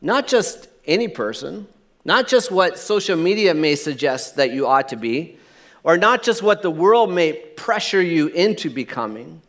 not 0.00 0.26
just 0.26 0.68
any 0.86 1.06
person, 1.06 1.68
not 2.04 2.28
just 2.28 2.50
what 2.50 2.78
social 2.78 3.16
media 3.16 3.52
may 3.52 3.74
suggest 3.74 4.36
that 4.36 4.52
you 4.52 4.66
ought 4.66 4.88
to 4.88 4.96
be, 4.96 5.36
or 5.84 5.98
not 5.98 6.22
just 6.22 6.42
what 6.42 6.62
the 6.62 6.70
world 6.70 7.12
may 7.12 7.32
pressure 7.32 8.02
you 8.02 8.28
into 8.28 8.70
becoming, 8.70 9.42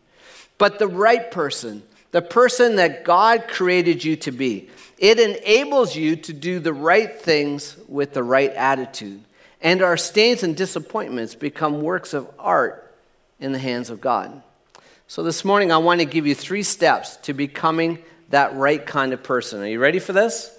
but 0.57 0.79
the 0.79 0.87
right 0.87 1.31
person, 1.31 1.81
the 2.13 2.21
person 2.21 2.75
that 2.75 3.03
God 3.03 3.47
created 3.47 4.03
you 4.03 4.15
to 4.17 4.31
be. 4.31 4.69
It 4.99 5.19
enables 5.19 5.95
you 5.95 6.15
to 6.17 6.31
do 6.31 6.59
the 6.59 6.71
right 6.71 7.19
things 7.19 7.75
with 7.87 8.13
the 8.13 8.23
right 8.23 8.51
attitude. 8.51 9.23
And 9.61 9.81
our 9.81 9.97
stains 9.97 10.43
and 10.43 10.55
disappointments 10.55 11.33
become 11.33 11.81
works 11.81 12.13
of 12.13 12.29
art 12.37 12.95
in 13.39 13.51
the 13.51 13.57
hands 13.57 13.89
of 13.89 13.99
God. 13.99 14.43
So 15.07 15.23
this 15.23 15.43
morning, 15.43 15.71
I 15.71 15.77
want 15.77 16.01
to 16.01 16.05
give 16.05 16.27
you 16.27 16.35
three 16.35 16.61
steps 16.61 17.17
to 17.17 17.33
becoming 17.33 17.97
that 18.29 18.55
right 18.55 18.85
kind 18.85 19.11
of 19.11 19.23
person. 19.23 19.61
Are 19.61 19.67
you 19.67 19.79
ready 19.79 19.99
for 19.99 20.13
this? 20.13 20.55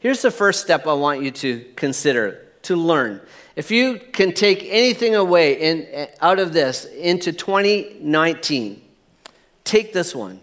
Here's 0.00 0.20
the 0.20 0.30
first 0.30 0.60
step 0.60 0.86
I 0.86 0.92
want 0.92 1.22
you 1.22 1.30
to 1.30 1.64
consider 1.74 2.42
to 2.64 2.76
learn. 2.76 3.22
If 3.56 3.70
you 3.70 3.98
can 4.12 4.32
take 4.34 4.62
anything 4.64 5.14
away 5.14 5.54
in, 5.54 6.08
out 6.20 6.38
of 6.38 6.52
this 6.52 6.84
into 6.84 7.32
2019, 7.32 8.82
take 9.64 9.94
this 9.94 10.14
one. 10.14 10.40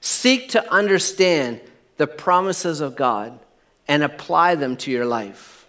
Seek 0.00 0.50
to 0.50 0.72
understand 0.72 1.60
the 1.96 2.06
promises 2.06 2.80
of 2.80 2.96
God 2.96 3.38
and 3.86 4.02
apply 4.02 4.54
them 4.54 4.76
to 4.78 4.90
your 4.90 5.04
life. 5.04 5.68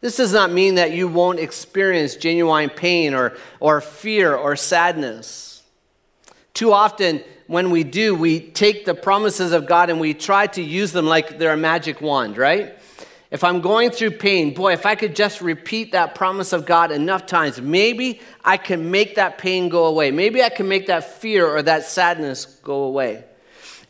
This 0.00 0.16
does 0.16 0.32
not 0.32 0.52
mean 0.52 0.76
that 0.76 0.92
you 0.92 1.08
won't 1.08 1.40
experience 1.40 2.16
genuine 2.16 2.70
pain 2.70 3.14
or, 3.14 3.36
or 3.60 3.80
fear 3.80 4.34
or 4.34 4.56
sadness. 4.56 5.62
Too 6.54 6.72
often, 6.72 7.22
when 7.46 7.70
we 7.70 7.82
do, 7.84 8.14
we 8.14 8.40
take 8.40 8.84
the 8.84 8.94
promises 8.94 9.52
of 9.52 9.66
God 9.66 9.90
and 9.90 10.00
we 10.00 10.14
try 10.14 10.46
to 10.48 10.62
use 10.62 10.92
them 10.92 11.06
like 11.06 11.38
they're 11.38 11.52
a 11.52 11.56
magic 11.56 12.00
wand, 12.00 12.36
right? 12.36 12.77
If 13.30 13.44
I'm 13.44 13.60
going 13.60 13.90
through 13.90 14.12
pain, 14.12 14.54
boy, 14.54 14.72
if 14.72 14.86
I 14.86 14.94
could 14.94 15.14
just 15.14 15.42
repeat 15.42 15.92
that 15.92 16.14
promise 16.14 16.54
of 16.54 16.64
God 16.64 16.90
enough 16.90 17.26
times, 17.26 17.60
maybe 17.60 18.20
I 18.42 18.56
can 18.56 18.90
make 18.90 19.16
that 19.16 19.36
pain 19.36 19.68
go 19.68 19.84
away. 19.84 20.10
Maybe 20.10 20.42
I 20.42 20.48
can 20.48 20.66
make 20.66 20.86
that 20.86 21.04
fear 21.04 21.46
or 21.46 21.60
that 21.62 21.84
sadness 21.84 22.46
go 22.46 22.84
away. 22.84 23.24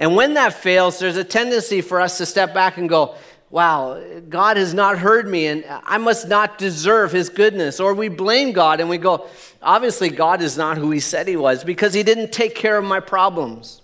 And 0.00 0.16
when 0.16 0.34
that 0.34 0.54
fails, 0.54 0.98
there's 0.98 1.16
a 1.16 1.24
tendency 1.24 1.80
for 1.82 2.00
us 2.00 2.18
to 2.18 2.26
step 2.26 2.52
back 2.52 2.78
and 2.78 2.88
go, 2.88 3.14
wow, 3.50 4.02
God 4.28 4.56
has 4.56 4.74
not 4.74 4.98
heard 4.98 5.28
me 5.28 5.46
and 5.46 5.64
I 5.84 5.98
must 5.98 6.28
not 6.28 6.58
deserve 6.58 7.12
his 7.12 7.28
goodness. 7.28 7.78
Or 7.78 7.94
we 7.94 8.08
blame 8.08 8.52
God 8.52 8.80
and 8.80 8.90
we 8.90 8.98
go, 8.98 9.28
obviously, 9.62 10.08
God 10.08 10.42
is 10.42 10.56
not 10.56 10.78
who 10.78 10.90
he 10.90 11.00
said 11.00 11.28
he 11.28 11.36
was 11.36 11.62
because 11.62 11.94
he 11.94 12.02
didn't 12.02 12.32
take 12.32 12.56
care 12.56 12.76
of 12.76 12.84
my 12.84 13.00
problems. 13.00 13.82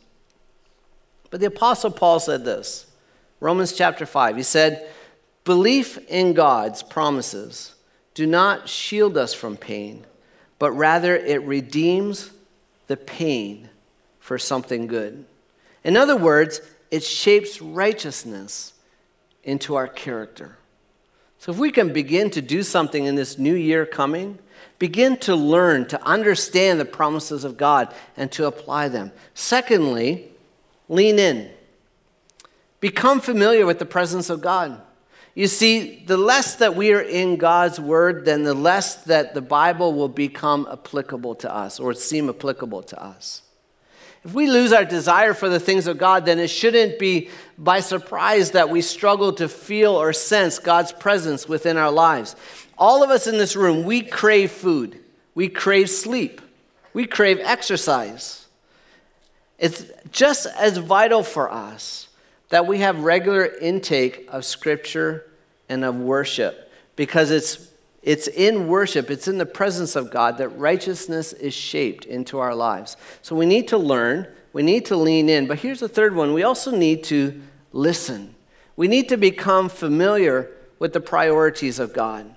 But 1.31 1.40
the 1.40 1.47
Apostle 1.47 1.90
Paul 1.90 2.21
said 2.21 2.45
this 2.45 2.87
Romans 3.40 3.73
chapter 3.73 4.07
5. 4.07 4.37
He 4.37 4.43
said, 4.43 4.88
Belief 5.44 5.98
in 6.09 6.33
God's 6.33 6.83
promises 6.83 7.74
do 8.14 8.26
not 8.26 8.68
shield 8.68 9.18
us 9.18 9.35
from 9.35 9.57
pain, 9.57 10.07
but 10.59 10.72
rather 10.72 11.16
it 11.16 11.42
redeems 11.42 12.30
the 12.87 12.96
pain 12.96 13.68
for 14.20 14.38
something 14.38 14.87
good. 14.87 15.24
In 15.83 15.96
other 15.96 16.16
words, 16.16 16.62
it 16.90 17.04
shapes 17.04 17.61
righteousness 17.61 18.72
into 19.42 19.74
our 19.74 19.88
character. 19.88 20.57
So, 21.38 21.52
if 21.52 21.59
we 21.59 21.70
can 21.70 21.92
begin 21.92 22.30
to 22.30 22.40
do 22.40 22.62
something 22.62 23.04
in 23.04 23.16
this 23.16 23.37
new 23.37 23.54
year 23.54 23.85
coming, 23.85 24.38
begin 24.78 25.18
to 25.18 25.37
learn 25.37 25.87
to 25.88 26.02
understand 26.02 26.80
the 26.80 26.87
promises 26.87 27.44
of 27.44 27.59
God 27.59 27.92
and 28.16 28.33
to 28.33 28.46
apply 28.46 28.88
them. 28.88 29.12
Secondly, 29.35 30.28
lean 30.88 31.18
in. 31.18 31.50
Become 32.80 33.20
familiar 33.20 33.66
with 33.66 33.78
the 33.78 33.85
presence 33.85 34.30
of 34.30 34.40
God. 34.40 34.80
You 35.35 35.49
see, 35.49 36.05
the 36.07 36.16
less 36.16 36.57
that 36.57 36.77
we 36.77 36.92
are 36.92 37.01
in 37.01 37.37
God's 37.37 37.81
word, 37.81 38.25
then 38.25 38.44
the 38.44 38.55
less 38.55 38.97
that 39.05 39.35
the 39.35 39.42
Bible 39.42 39.92
will 39.92 40.09
become 40.09 40.68
applicable 40.70 41.35
to 41.37 41.53
us 41.53 41.81
or 41.81 41.92
seem 41.92 42.29
applicable 42.29 42.85
to 42.85 43.03
us. 43.03 43.42
If 44.25 44.33
we 44.33 44.47
lose 44.47 44.73
our 44.73 44.85
desire 44.85 45.35
for 45.35 45.49
the 45.49 45.61
things 45.61 45.87
of 45.87 45.99
God, 45.99 46.25
then 46.25 46.38
it 46.38 46.49
shouldn't 46.49 46.99
be 46.99 47.31
by 47.59 47.81
surprise 47.81 48.53
that 48.53 48.70
we 48.70 48.81
struggle 48.81 49.33
to 49.35 49.49
feel 49.49 49.92
or 49.92 50.12
sense 50.12 50.59
God's 50.59 50.92
presence 50.92 51.49
within 51.49 51.77
our 51.77 51.90
lives. 51.90 52.37
All 52.79 53.03
of 53.03 53.11
us 53.11 53.27
in 53.27 53.37
this 53.37 53.57
room, 53.57 53.85
we 53.85 54.03
crave 54.03 54.51
food, 54.51 54.99
we 55.35 55.49
crave 55.49 55.90
sleep, 55.90 56.40
We 56.94 57.07
crave 57.07 57.40
exercise. 57.42 58.47
It's 59.59 59.85
just 60.11 60.47
as 60.47 60.79
vital 60.79 61.23
for 61.25 61.51
us 61.51 62.09
that 62.55 62.69
we 62.69 62.79
have 62.79 63.01
regular 63.01 63.47
intake 63.47 64.29
of 64.31 64.45
Scripture 64.45 65.29
and 65.69 65.85
of 65.85 65.97
worship 65.97 66.71
because 66.95 67.33
it's, 67.33 67.67
it's 68.01 68.29
in 68.29 68.69
worship, 68.69 69.11
it's 69.11 69.27
in 69.27 69.38
the 69.38 69.45
presence 69.45 69.97
of 69.97 70.09
God 70.09 70.38
that 70.38 70.51
righteousness 70.51 71.33
is 71.33 71.53
shaped 71.53 72.05
into 72.05 72.38
our 72.38 72.55
lives. 72.55 72.97
So 73.23 73.35
we 73.35 73.45
need 73.45 73.67
to 73.69 73.77
learn, 73.77 74.29
we 74.53 74.62
need 74.62 74.85
to 74.85 74.95
lean 74.95 75.29
in. 75.29 75.49
But 75.49 75.59
here's 75.59 75.81
the 75.81 75.88
third 75.88 76.14
one 76.14 76.33
we 76.33 76.45
also 76.45 76.71
need 76.71 77.03
to 77.05 77.43
listen. 77.73 78.37
We 78.77 78.87
need 78.87 79.09
to 79.09 79.17
become 79.17 79.69
familiar 79.69 80.53
with 80.79 80.93
the 80.93 81.01
priorities 81.01 81.81
of 81.81 81.93
God. 81.93 82.37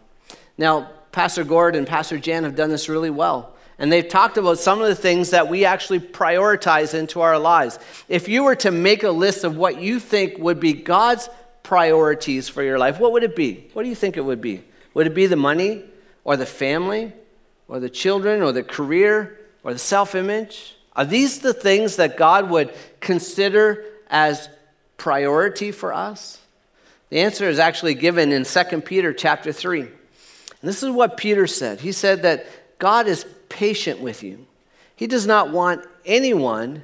Now, 0.57 0.89
Pastor 1.11 1.43
Gord 1.43 1.75
and 1.75 1.85
Pastor 1.85 2.17
Jan 2.17 2.43
have 2.43 2.55
done 2.55 2.71
this 2.71 2.89
really 2.89 3.11
well. 3.11 3.55
And 3.79 3.91
they've 3.91 4.07
talked 4.07 4.37
about 4.37 4.57
some 4.57 4.81
of 4.81 4.87
the 4.87 4.95
things 4.95 5.29
that 5.29 5.49
we 5.49 5.63
actually 5.63 5.99
prioritize 5.99 6.93
into 6.93 7.21
our 7.21 7.37
lives. 7.37 7.77
If 8.09 8.27
you 8.27 8.43
were 8.43 8.55
to 8.57 8.71
make 8.71 9.03
a 9.03 9.11
list 9.11 9.43
of 9.43 9.55
what 9.55 9.79
you 9.79 9.99
think 9.99 10.39
would 10.39 10.59
be 10.59 10.73
God's 10.73 11.29
priorities 11.61 12.49
for 12.49 12.63
your 12.63 12.79
life, 12.79 12.99
what 12.99 13.11
would 13.11 13.23
it 13.23 13.35
be? 13.35 13.67
What 13.73 13.83
do 13.83 13.89
you 13.89 13.95
think 13.95 14.17
it 14.17 14.25
would 14.25 14.41
be? 14.41 14.63
Would 14.95 15.05
it 15.05 15.13
be 15.13 15.27
the 15.27 15.35
money 15.35 15.83
or 16.23 16.37
the 16.37 16.45
family 16.45 17.13
or 17.67 17.79
the 17.79 17.89
children 17.89 18.41
or 18.41 18.51
the 18.51 18.63
career 18.63 19.39
or 19.63 19.73
the 19.73 19.79
self 19.79 20.15
image? 20.15 20.75
Are 20.95 21.05
these 21.05 21.39
the 21.39 21.53
things 21.53 21.97
that 21.97 22.17
God 22.17 22.49
would 22.49 22.73
consider 22.99 23.85
as 24.09 24.49
priority 24.97 25.71
for 25.71 25.93
us? 25.93 26.41
The 27.09 27.19
answer 27.19 27.47
is 27.47 27.59
actually 27.59 27.93
given 27.93 28.31
in 28.31 28.43
2 28.43 28.81
Peter 28.81 29.13
chapter 29.13 29.53
3. 29.53 29.81
And 29.81 29.89
this 30.63 30.81
is 30.81 30.89
what 30.89 31.15
Peter 31.15 31.45
said. 31.45 31.79
He 31.79 31.91
said 31.91 32.23
that 32.23 32.47
God 32.79 33.07
is 33.07 33.25
patient 33.49 33.99
with 33.99 34.23
you. 34.23 34.45
He 34.95 35.07
does 35.07 35.27
not 35.27 35.51
want 35.51 35.85
anyone 36.05 36.83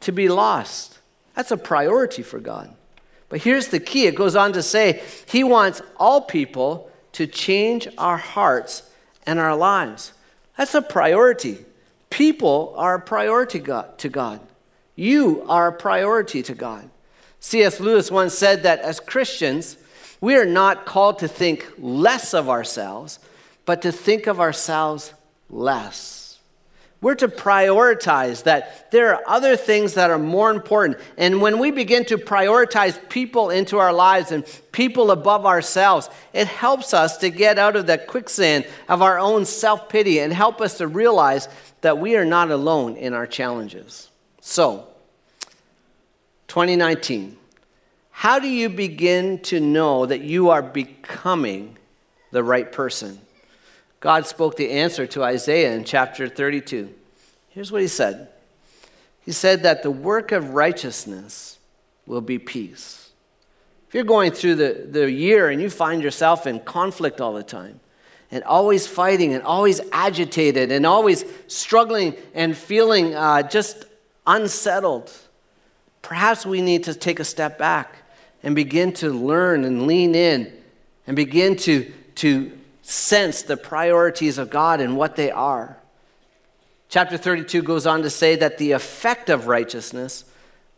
to 0.00 0.12
be 0.12 0.28
lost. 0.28 0.98
That's 1.34 1.50
a 1.50 1.56
priority 1.56 2.22
for 2.22 2.38
God. 2.38 2.74
But 3.28 3.42
here's 3.42 3.68
the 3.68 3.80
key 3.80 4.06
it 4.06 4.14
goes 4.14 4.36
on 4.36 4.52
to 4.52 4.62
say, 4.62 5.02
He 5.26 5.44
wants 5.44 5.82
all 5.96 6.20
people 6.20 6.90
to 7.12 7.26
change 7.26 7.88
our 7.98 8.16
hearts 8.16 8.82
and 9.26 9.38
our 9.38 9.56
lives. 9.56 10.12
That's 10.56 10.74
a 10.74 10.82
priority. 10.82 11.58
People 12.10 12.74
are 12.76 12.96
a 12.96 13.00
priority 13.00 13.60
to 13.60 14.08
God. 14.08 14.40
You 14.96 15.44
are 15.48 15.68
a 15.68 15.72
priority 15.72 16.42
to 16.42 16.54
God. 16.54 16.90
C.S. 17.38 17.80
Lewis 17.80 18.10
once 18.10 18.34
said 18.34 18.64
that 18.64 18.80
as 18.80 19.00
Christians, 19.00 19.76
we 20.20 20.36
are 20.36 20.44
not 20.44 20.84
called 20.84 21.20
to 21.20 21.28
think 21.28 21.66
less 21.78 22.34
of 22.34 22.50
ourselves, 22.50 23.18
but 23.64 23.80
to 23.82 23.92
think 23.92 24.26
of 24.26 24.40
ourselves 24.40 25.14
less. 25.50 26.20
We're 27.02 27.14
to 27.16 27.28
prioritize 27.28 28.42
that 28.42 28.90
there 28.90 29.14
are 29.14 29.22
other 29.26 29.56
things 29.56 29.94
that 29.94 30.10
are 30.10 30.18
more 30.18 30.50
important. 30.50 30.98
And 31.16 31.40
when 31.40 31.58
we 31.58 31.70
begin 31.70 32.04
to 32.06 32.18
prioritize 32.18 32.98
people 33.08 33.48
into 33.48 33.78
our 33.78 33.92
lives 33.92 34.32
and 34.32 34.44
people 34.70 35.10
above 35.10 35.46
ourselves, 35.46 36.10
it 36.34 36.46
helps 36.46 36.92
us 36.92 37.16
to 37.18 37.30
get 37.30 37.58
out 37.58 37.74
of 37.74 37.86
the 37.86 37.96
quicksand 37.96 38.66
of 38.86 39.00
our 39.00 39.18
own 39.18 39.46
self 39.46 39.88
pity 39.88 40.20
and 40.20 40.30
help 40.30 40.60
us 40.60 40.76
to 40.78 40.88
realize 40.88 41.48
that 41.80 41.96
we 41.96 42.16
are 42.16 42.26
not 42.26 42.50
alone 42.50 42.96
in 42.96 43.14
our 43.14 43.26
challenges. 43.26 44.10
So, 44.42 44.86
2019, 46.48 47.38
how 48.10 48.38
do 48.38 48.48
you 48.48 48.68
begin 48.68 49.38
to 49.44 49.58
know 49.58 50.04
that 50.04 50.20
you 50.20 50.50
are 50.50 50.62
becoming 50.62 51.78
the 52.30 52.44
right 52.44 52.70
person? 52.70 53.18
God 54.00 54.26
spoke 54.26 54.56
the 54.56 54.70
answer 54.70 55.06
to 55.08 55.22
Isaiah 55.22 55.74
in 55.74 55.84
chapter 55.84 56.26
32. 56.26 56.92
Here's 57.50 57.70
what 57.70 57.82
he 57.82 57.88
said 57.88 58.28
He 59.20 59.32
said 59.32 59.62
that 59.62 59.82
the 59.82 59.90
work 59.90 60.32
of 60.32 60.54
righteousness 60.54 61.58
will 62.06 62.22
be 62.22 62.38
peace. 62.38 63.10
If 63.88 63.94
you're 63.94 64.04
going 64.04 64.32
through 64.32 64.54
the, 64.54 64.86
the 64.88 65.10
year 65.10 65.50
and 65.50 65.60
you 65.60 65.68
find 65.68 66.02
yourself 66.02 66.46
in 66.46 66.60
conflict 66.60 67.20
all 67.20 67.34
the 67.34 67.42
time, 67.42 67.80
and 68.30 68.44
always 68.44 68.86
fighting 68.86 69.34
and 69.34 69.42
always 69.42 69.80
agitated 69.92 70.70
and 70.70 70.86
always 70.86 71.24
struggling 71.48 72.14
and 72.32 72.56
feeling 72.56 73.14
uh, 73.14 73.42
just 73.42 73.84
unsettled, 74.26 75.12
perhaps 76.00 76.46
we 76.46 76.62
need 76.62 76.84
to 76.84 76.94
take 76.94 77.18
a 77.18 77.24
step 77.24 77.58
back 77.58 77.96
and 78.42 78.54
begin 78.54 78.92
to 78.92 79.10
learn 79.10 79.64
and 79.64 79.86
lean 79.86 80.14
in 80.14 80.52
and 81.06 81.16
begin 81.16 81.56
to, 81.56 81.90
to 82.14 82.56
sense 82.90 83.42
the 83.42 83.56
priorities 83.56 84.38
of 84.38 84.50
God 84.50 84.80
and 84.80 84.96
what 84.96 85.16
they 85.16 85.30
are. 85.30 85.76
Chapter 86.88 87.16
32 87.16 87.62
goes 87.62 87.86
on 87.86 88.02
to 88.02 88.10
say 88.10 88.34
that 88.36 88.58
the 88.58 88.72
effect 88.72 89.30
of 89.30 89.46
righteousness 89.46 90.24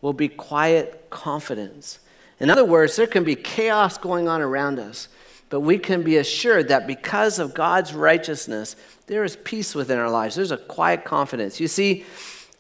will 0.03 0.13
be 0.13 0.29
quiet 0.29 1.09
confidence. 1.09 2.01
In 2.39 2.51
other 2.51 2.65
words, 2.65 2.97
there 2.97 3.07
can 3.07 3.25
be 3.25 3.35
chaos 3.35 3.97
going 3.97 4.29
on 4.29 4.43
around 4.43 4.79
us, 4.79 5.09
but 5.49 5.61
we 5.61 5.79
can 5.79 6.03
be 6.03 6.19
assured 6.19 6.69
that 6.69 6.87
because 6.87 7.39
of 7.39 7.55
God's 7.55 7.95
righteousness, 7.95 8.77
there 9.07 9.25
is 9.25 9.37
peace 9.37 9.75
within 9.75 9.99
our 9.99 10.11
lives. 10.11 10.35
There's 10.35 10.51
a 10.51 10.59
quiet 10.59 11.05
confidence. 11.05 11.61
You 11.61 11.69
see, 11.69 12.05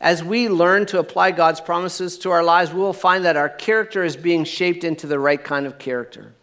as 0.00 0.24
we 0.24 0.48
learn 0.48 0.86
to 0.86 0.98
apply 0.98 1.32
God's 1.32 1.60
promises 1.60 2.16
to 2.18 2.30
our 2.30 2.42
lives, 2.42 2.72
we 2.72 2.80
will 2.80 2.92
find 2.92 3.24
that 3.24 3.36
our 3.36 3.48
character 3.48 4.02
is 4.02 4.16
being 4.16 4.44
shaped 4.44 4.82
into 4.82 5.06
the 5.06 5.18
right 5.18 5.42
kind 5.42 5.66
of 5.66 5.78
character. 5.78 6.34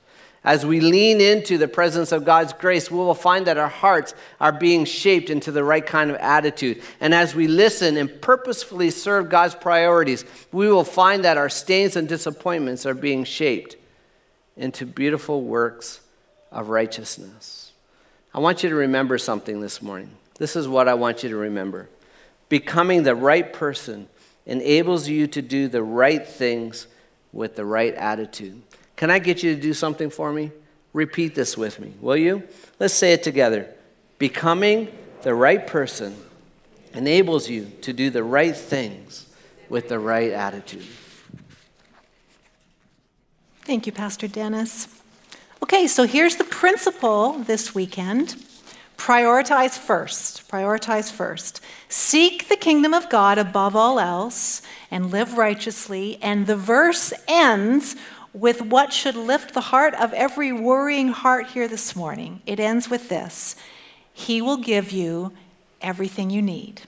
As 0.50 0.66
we 0.66 0.80
lean 0.80 1.22
into 1.22 1.60
the 1.60 1.68
presence 1.68 2.12
of 2.12 2.26
God's 2.26 2.54
grace, 2.54 2.90
we 2.90 2.98
will 2.98 3.14
find 3.14 3.46
that 3.46 3.60
our 3.60 3.70
hearts 3.70 4.16
are 4.42 4.52
being 4.52 4.84
shaped 4.84 5.30
into 5.30 5.52
the 5.52 5.64
right 5.64 5.86
kind 5.86 6.10
of 6.10 6.16
attitude. 6.16 6.82
And 7.00 7.14
as 7.14 7.36
we 7.36 7.46
listen 7.46 7.98
and 7.98 8.20
purposefully 8.20 8.90
serve 8.90 9.30
God's 9.30 9.54
priorities, 9.54 10.26
we 10.52 10.68
will 10.68 10.84
find 10.84 11.24
that 11.24 11.38
our 11.38 11.50
stains 11.50 11.96
and 11.96 12.10
disappointments 12.10 12.88
are 12.88 12.96
being 12.96 13.26
shaped 13.26 13.76
into 14.58 14.88
beautiful 14.88 15.44
works 15.44 16.02
of 16.52 16.70
righteousness. 16.70 17.72
I 18.34 18.40
want 18.40 18.64
you 18.64 18.70
to 18.70 18.76
remember 18.76 19.20
something 19.20 19.62
this 19.62 19.84
morning. 19.84 20.10
This 20.40 20.56
is 20.56 20.68
what 20.68 20.88
I 20.88 20.96
want 20.96 21.22
you 21.22 21.30
to 21.30 21.38
remember. 21.38 21.90
Becoming 22.50 23.04
the 23.04 23.14
right 23.14 23.54
person 23.54 24.08
enables 24.48 25.08
you 25.08 25.28
to 25.28 25.44
do 25.44 25.68
the 25.68 25.84
right 25.84 26.26
things 26.26 26.88
with 27.32 27.56
the 27.56 27.66
right 27.66 27.94
attitude. 27.94 28.64
Can 29.00 29.10
I 29.10 29.20
get 29.20 29.44
you 29.44 29.56
to 29.56 29.62
do 29.62 29.74
something 29.74 30.10
for 30.10 30.30
me? 30.34 30.52
Repeat 30.92 31.34
this 31.34 31.58
with 31.58 31.80
me, 31.80 31.94
will 32.02 32.18
you? 32.18 32.44
Let's 32.82 32.94
say 32.94 33.14
it 33.14 33.24
together. 33.24 33.74
Becoming 34.18 34.90
the 35.22 35.34
right 35.34 35.66
person 35.66 36.18
enables 36.94 37.48
you 37.48 37.72
to 37.84 37.94
do 37.94 38.10
the 38.10 38.26
right 38.26 38.54
things 38.54 39.26
with 39.70 39.88
the 39.88 39.98
right 39.98 40.34
attitude. 40.34 40.86
Thank 43.62 43.86
you, 43.86 43.94
Pastor 43.94 44.28
Dennis. 44.28 44.90
Okay, 45.64 45.88
so 45.88 46.04
here's 46.04 46.36
the 46.36 46.44
principle 46.44 47.40
this 47.40 47.74
weekend 47.74 48.36
prioritize 48.98 49.78
first. 49.78 50.52
Prioritize 50.52 51.10
first. 51.10 51.62
Seek 51.88 52.50
the 52.50 52.58
kingdom 52.58 52.94
of 52.94 53.10
God 53.10 53.38
above 53.38 53.78
all 53.78 53.98
else 53.98 54.62
and 54.92 55.10
live 55.10 55.38
righteously. 55.38 56.20
And 56.22 56.48
the 56.48 56.58
verse 56.58 57.14
ends 57.30 57.96
with 58.34 58.62
what 58.62 58.94
should 58.94 59.16
lift 59.16 59.54
the 59.54 59.62
heart 59.62 59.94
of 59.96 60.14
every 60.14 60.52
worrying 60.52 61.10
heart 61.10 61.48
here 61.48 61.68
this 61.68 61.96
morning. 61.96 62.42
It 62.46 62.60
ends 62.60 62.90
with 62.90 63.10
this 63.10 63.56
He 64.14 64.42
will 64.42 64.58
give 64.58 64.92
you 64.92 65.34
everything 65.82 66.30
you 66.30 66.42
need. 66.42 66.82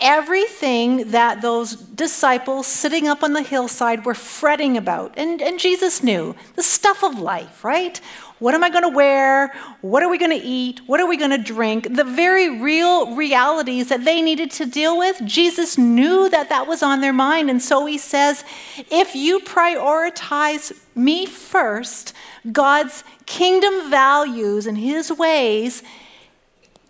Everything 0.00 1.12
that 1.12 1.40
those 1.40 1.76
disciples 1.76 2.66
sitting 2.66 3.06
up 3.06 3.22
on 3.22 3.32
the 3.32 3.42
hillside 3.42 4.04
were 4.04 4.14
fretting 4.14 4.76
about, 4.76 5.14
and, 5.16 5.40
and 5.40 5.58
Jesus 5.58 6.02
knew 6.02 6.34
the 6.56 6.62
stuff 6.62 7.04
of 7.04 7.18
life, 7.18 7.64
right? 7.64 8.00
What 8.44 8.54
am 8.54 8.62
I 8.62 8.68
going 8.68 8.82
to 8.82 8.90
wear? 8.90 9.54
What 9.80 10.02
are 10.02 10.10
we 10.10 10.18
going 10.18 10.38
to 10.38 10.46
eat? 10.46 10.80
What 10.86 11.00
are 11.00 11.06
we 11.06 11.16
going 11.16 11.30
to 11.30 11.38
drink? 11.38 11.96
The 11.96 12.04
very 12.04 12.60
real 12.60 13.16
realities 13.16 13.88
that 13.88 14.04
they 14.04 14.20
needed 14.20 14.50
to 14.50 14.66
deal 14.66 14.98
with, 14.98 15.18
Jesus 15.24 15.78
knew 15.78 16.28
that 16.28 16.50
that 16.50 16.66
was 16.66 16.82
on 16.82 17.00
their 17.00 17.14
mind. 17.14 17.48
And 17.48 17.62
so 17.62 17.86
he 17.86 17.96
says, 17.96 18.44
if 18.90 19.14
you 19.14 19.40
prioritize 19.40 20.78
me 20.94 21.24
first, 21.24 22.12
God's 22.52 23.02
kingdom 23.24 23.88
values 23.88 24.66
and 24.66 24.76
his 24.76 25.10
ways, 25.10 25.82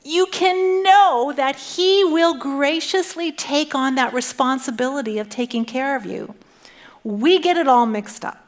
you 0.02 0.26
can 0.32 0.82
know 0.82 1.32
that 1.36 1.54
He 1.54 2.02
will 2.02 2.34
graciously 2.34 3.30
take 3.30 3.76
on 3.76 3.94
that 3.94 4.12
responsibility 4.12 5.20
of 5.20 5.30
taking 5.30 5.64
care 5.64 5.94
of 5.94 6.04
you. 6.04 6.34
We 7.04 7.38
get 7.38 7.56
it 7.56 7.68
all 7.68 7.86
mixed 7.86 8.24
up 8.24 8.43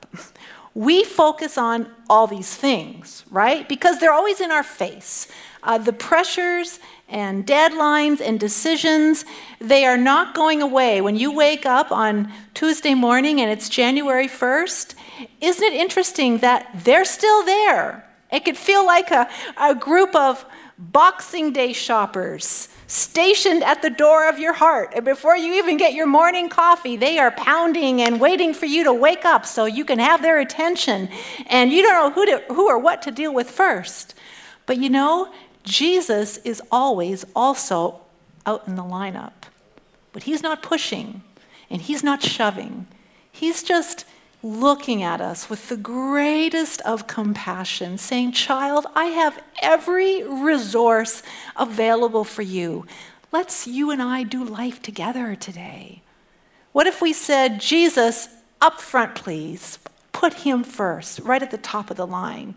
we 0.77 1.05
focus 1.05 1.57
on 1.57 1.91
all 2.11 2.27
these 2.27 2.55
things, 2.55 3.25
right? 3.31 3.67
Because 3.67 3.99
they're 3.99 4.13
always 4.13 4.43
in 4.43 4.53
our 4.53 4.63
face. 4.63 5.27
Uh, 5.63 5.79
the 5.79 5.93
pressures 5.93 6.79
and 7.09 7.47
deadlines 7.47 8.21
and 8.21 8.39
decisions, 8.39 9.25
they 9.59 9.87
are 9.87 9.97
not 9.97 10.35
going 10.35 10.61
away. 10.61 11.01
When 11.01 11.17
you 11.17 11.33
wake 11.33 11.65
up 11.65 11.91
on 11.91 12.31
Tuesday 12.53 12.93
morning 12.93 13.41
and 13.41 13.51
it's 13.51 13.71
January 13.71 14.29
1st, 14.29 14.95
isn't 15.41 15.65
it 15.65 15.73
interesting 15.73 16.39
that 16.39 16.69
they're 16.85 17.07
still 17.07 17.43
there? 17.47 18.07
It 18.31 18.45
could 18.45 18.59
feel 18.59 18.85
like 18.85 19.11
a, 19.11 19.31
a 19.57 19.75
group 19.75 20.15
of 20.15 20.45
Boxing 20.79 21.53
Day 21.53 21.73
shoppers 21.73 22.69
stationed 22.87 23.65
at 23.65 23.83
the 23.83 23.91
door 23.91 24.29
of 24.29 24.39
your 24.39 24.53
heart. 24.53 24.93
And 24.95 25.05
before 25.05 25.37
you 25.37 25.55
even 25.55 25.77
get 25.77 25.95
your 25.95 26.07
morning 26.07 26.49
coffee, 26.49 26.97
they 26.97 27.19
are 27.19 27.31
pounding 27.31 28.03
and 28.03 28.21
waiting 28.21 28.53
for 28.53 28.67
you 28.67 28.85
to 28.85 28.93
wake 28.93 29.25
up 29.25 29.47
so 29.47 29.65
you 29.65 29.85
can 29.85 29.99
have 29.99 30.23
their 30.23 30.39
attention. 30.39 31.09
And 31.47 31.73
you 31.73 31.83
don't 31.83 31.95
know 31.95 32.11
who, 32.11 32.27
to, 32.27 32.55
who 32.55 32.69
or 32.69 32.79
what 32.79 33.03
to 33.03 33.11
deal 33.11 33.33
with 33.33 33.51
first. 33.51 34.15
But 34.67 34.79
you 34.79 34.91
know, 34.91 35.33
Jesus 35.63 36.37
is 36.39 36.63
always 36.71 37.25
also 37.35 38.01
out 38.45 38.69
in 38.69 38.77
the 38.77 38.83
lineup. 38.83 39.33
But 40.13 40.25
he's 40.25 40.43
not 40.43 40.63
pushing 40.63 41.23
and 41.71 41.83
he's 41.83 42.05
not 42.05 42.23
shoving. 42.23 42.87
He's 43.33 43.63
just 43.63 44.05
looking 44.43 45.03
at 45.03 45.21
us 45.21 45.49
with 45.49 45.69
the 45.69 45.77
greatest 45.77 46.81
of 46.83 47.07
compassion, 47.07 47.99
saying, 47.99 48.33
Child, 48.33 48.87
I 48.95 49.07
have 49.07 49.43
every 49.63 50.23
resource 50.23 51.23
available 51.57 52.25
for 52.25 52.43
you. 52.43 52.87
Let's 53.33 53.67
you 53.67 53.91
and 53.91 54.01
I 54.01 54.23
do 54.23 54.45
life 54.45 54.81
together 54.81 55.35
today. 55.35 56.03
What 56.73 56.87
if 56.87 57.01
we 57.01 57.13
said, 57.13 57.61
Jesus, 57.61 58.29
up 58.61 58.81
front, 58.81 59.15
please? 59.15 59.79
Put 60.13 60.35
him 60.35 60.65
first, 60.65 61.21
right 61.21 61.43
at 61.43 61.51
the 61.51 61.59
top 61.59 61.91
of 61.91 61.97
the 61.97 62.07
line. 62.07 62.55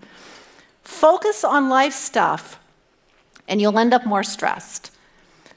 Focus 0.84 1.44
on 1.44 1.70
life 1.70 1.94
stuff, 1.94 2.60
and 3.48 3.60
you'll 3.60 3.78
end 3.78 3.94
up 3.94 4.06
more 4.06 4.24
stressed. 4.24 4.92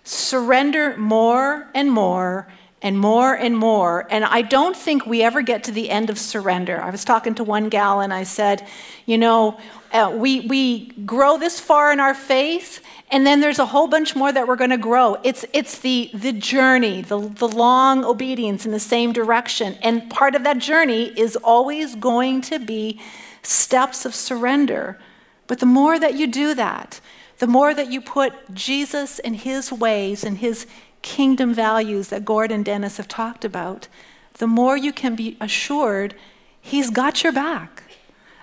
Surrender 0.05 0.97
more 0.97 1.69
and 1.75 1.91
more 1.91 2.49
and 2.83 2.99
more 2.99 3.33
and 3.35 3.57
more. 3.57 4.07
And 4.11 4.25
I 4.25 4.43
don't 4.43 4.77
think 4.77 5.07
we 5.07 5.23
ever 5.23 5.41
get 5.41 5.65
to 5.65 5.73
the 5.73 5.89
end 5.89 6.11
of 6.11 6.19
surrender. 6.19 6.83
I 6.83 6.91
was 6.91 7.05
talking 7.05 7.35
to 7.37 7.45
one 7.45 7.69
gal 7.69 8.01
and 8.01 8.13
I 8.13 8.25
said, 8.25 8.67
you 9.07 9.17
know, 9.17 9.59
uh, 9.93 10.13
we, 10.15 10.41
we 10.41 10.87
grow 11.05 11.39
this 11.39 11.61
far 11.61 11.93
in 11.93 12.01
our 12.01 12.15
faith, 12.15 12.83
and 13.11 13.27
then 13.27 13.41
there's 13.41 13.59
a 13.59 13.67
whole 13.67 13.89
bunch 13.89 14.17
more 14.17 14.33
that 14.33 14.49
we're 14.49 14.57
going 14.57 14.71
to 14.71 14.79
grow. 14.79 15.17
It's, 15.23 15.45
it's 15.53 15.79
the, 15.81 16.11
the 16.15 16.33
journey, 16.33 17.03
the, 17.03 17.21
the 17.21 17.49
long 17.49 18.05
obedience 18.05 18.65
in 18.65 18.73
the 18.73 18.81
same 18.81 19.13
direction. 19.13 19.77
And 19.83 20.11
part 20.11 20.35
of 20.35 20.45
that 20.45 20.59
journey 20.59 21.13
is 21.19 21.37
always 21.37 21.95
going 21.95 22.41
to 22.43 22.59
be 22.59 23.01
steps 23.43 24.07
of 24.07 24.15
surrender. 24.15 24.99
But 25.47 25.59
the 25.59 25.67
more 25.67 25.99
that 25.99 26.15
you 26.15 26.27
do 26.27 26.55
that, 26.55 27.01
the 27.39 27.47
more 27.47 27.75
that 27.75 27.91
you 27.91 28.01
put 28.01 28.33
Jesus 28.55 29.19
and 29.19 29.37
his 29.37 29.71
ways 29.71 30.25
and 30.25 30.39
his 30.39 30.67
kingdom 31.03 31.53
values 31.53 32.09
that 32.09 32.25
Gord 32.25 32.51
and 32.51 32.65
Dennis 32.65 32.97
have 32.97 33.09
talked 33.09 33.45
about, 33.45 33.89
the 34.35 34.47
more 34.47 34.77
you 34.77 34.93
can 34.93 35.15
be 35.15 35.37
assured 35.41 36.15
he's 36.61 36.91
got 36.91 37.23
your 37.23 37.33
back. 37.33 37.83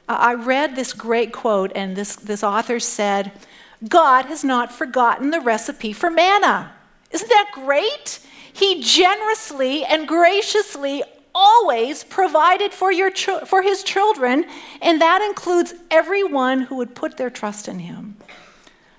I 0.08 0.34
read 0.34 0.76
this 0.76 0.94
great 0.94 1.32
quote, 1.32 1.72
and 1.76 1.96
this, 1.96 2.16
this 2.16 2.44
author 2.44 2.80
said, 2.80 3.32
God 3.88 4.26
has 4.26 4.44
not 4.44 4.74
forgotten 4.74 5.30
the 5.30 5.40
recipe 5.40 5.94
for 5.94 6.10
manna. 6.10 6.74
Isn't 7.12 7.30
that 7.30 7.52
great? 7.54 8.20
He 8.52 8.82
generously 8.82 9.86
and 9.86 10.08
graciously 10.08 11.04
always 11.34 12.04
provided 12.04 12.74
for, 12.74 12.92
your 12.92 13.12
for 13.46 13.62
his 13.62 13.84
children, 13.84 14.46
and 14.82 15.00
that 15.00 15.22
includes 15.22 15.76
everyone 15.92 16.62
who 16.62 16.76
would 16.76 16.96
put 16.96 17.18
their 17.18 17.30
trust 17.30 17.68
in 17.68 17.80
him. 17.80 18.18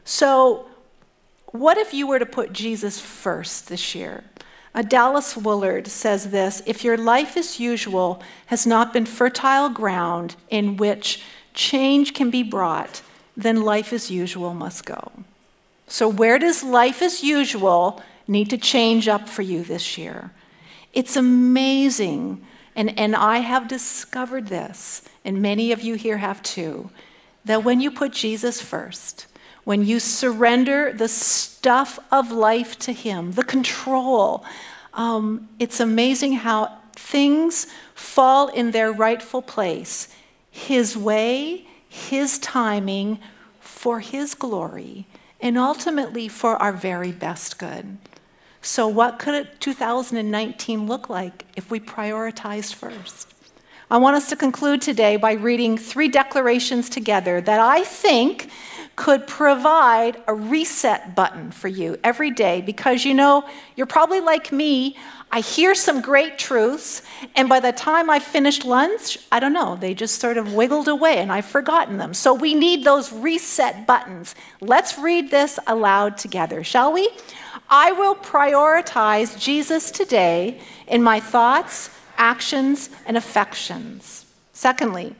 So 0.04 0.69
what 1.52 1.78
if 1.78 1.92
you 1.92 2.06
were 2.06 2.18
to 2.18 2.26
put 2.26 2.52
Jesus 2.52 3.00
first 3.00 3.68
this 3.68 3.94
year? 3.94 4.24
Uh, 4.74 4.82
Dallas 4.82 5.36
Willard 5.36 5.88
says 5.88 6.30
this 6.30 6.62
If 6.66 6.84
your 6.84 6.96
life 6.96 7.36
as 7.36 7.58
usual 7.58 8.22
has 8.46 8.66
not 8.66 8.92
been 8.92 9.06
fertile 9.06 9.68
ground 9.68 10.36
in 10.48 10.76
which 10.76 11.22
change 11.54 12.14
can 12.14 12.30
be 12.30 12.42
brought, 12.42 13.02
then 13.36 13.62
life 13.62 13.92
as 13.92 14.10
usual 14.10 14.54
must 14.54 14.84
go. 14.84 15.12
So, 15.86 16.08
where 16.08 16.38
does 16.38 16.62
life 16.62 17.02
as 17.02 17.22
usual 17.22 18.00
need 18.28 18.50
to 18.50 18.58
change 18.58 19.08
up 19.08 19.28
for 19.28 19.42
you 19.42 19.64
this 19.64 19.98
year? 19.98 20.30
It's 20.92 21.16
amazing, 21.16 22.46
and, 22.76 22.96
and 22.98 23.16
I 23.16 23.38
have 23.38 23.66
discovered 23.66 24.46
this, 24.46 25.02
and 25.24 25.42
many 25.42 25.72
of 25.72 25.82
you 25.82 25.94
here 25.94 26.18
have 26.18 26.42
too, 26.42 26.90
that 27.44 27.64
when 27.64 27.80
you 27.80 27.90
put 27.90 28.12
Jesus 28.12 28.60
first, 28.60 29.26
when 29.70 29.84
you 29.84 30.00
surrender 30.00 30.92
the 30.92 31.06
stuff 31.06 31.96
of 32.10 32.32
life 32.32 32.76
to 32.76 32.92
Him, 32.92 33.30
the 33.30 33.44
control, 33.44 34.44
um, 34.94 35.48
it's 35.60 35.78
amazing 35.78 36.32
how 36.32 36.76
things 36.96 37.68
fall 37.94 38.48
in 38.48 38.72
their 38.72 38.90
rightful 38.90 39.40
place. 39.40 40.08
His 40.50 40.96
way, 40.96 41.68
His 41.88 42.40
timing, 42.40 43.20
for 43.60 44.00
His 44.00 44.34
glory, 44.34 45.06
and 45.40 45.56
ultimately 45.56 46.26
for 46.26 46.56
our 46.56 46.72
very 46.72 47.12
best 47.12 47.56
good. 47.56 47.96
So, 48.60 48.88
what 48.88 49.20
could 49.20 49.60
2019 49.60 50.88
look 50.88 51.08
like 51.08 51.46
if 51.54 51.70
we 51.70 51.78
prioritized 51.78 52.74
first? 52.74 53.32
I 53.88 53.98
want 53.98 54.16
us 54.16 54.28
to 54.30 54.36
conclude 54.36 54.82
today 54.82 55.16
by 55.16 55.34
reading 55.34 55.78
three 55.78 56.08
declarations 56.08 56.90
together 56.90 57.40
that 57.40 57.60
I 57.60 57.84
think 57.84 58.50
could 59.00 59.26
provide 59.26 60.22
a 60.26 60.34
reset 60.34 61.16
button 61.16 61.50
for 61.50 61.68
you 61.68 61.96
every 62.04 62.30
day 62.30 62.60
because 62.60 63.02
you 63.02 63.14
know, 63.14 63.42
you're 63.74 63.86
probably 63.86 64.20
like 64.20 64.52
me. 64.52 64.94
I 65.32 65.40
hear 65.40 65.74
some 65.74 66.02
great 66.02 66.38
truths, 66.38 67.00
and 67.34 67.48
by 67.48 67.60
the 67.60 67.72
time 67.72 68.10
I 68.10 68.18
finished 68.18 68.66
lunch, 68.66 69.16
I 69.32 69.40
don't 69.40 69.54
know, 69.54 69.76
they 69.76 69.94
just 69.94 70.20
sort 70.20 70.36
of 70.36 70.52
wiggled 70.52 70.86
away 70.86 71.16
and 71.16 71.32
I've 71.32 71.46
forgotten 71.46 71.96
them. 71.96 72.12
So 72.12 72.34
we 72.34 72.52
need 72.54 72.84
those 72.84 73.10
reset 73.10 73.86
buttons. 73.86 74.34
Let's 74.60 74.98
read 74.98 75.30
this 75.30 75.58
aloud 75.66 76.18
together, 76.18 76.62
shall 76.62 76.92
we? 76.92 77.08
I 77.70 77.92
will 77.92 78.16
prioritize 78.16 79.40
Jesus 79.40 79.90
today 79.90 80.60
in 80.86 81.02
my 81.02 81.20
thoughts, 81.20 81.88
actions, 82.18 82.90
and 83.06 83.16
affections. 83.16 84.26
Secondly, 84.52 85.14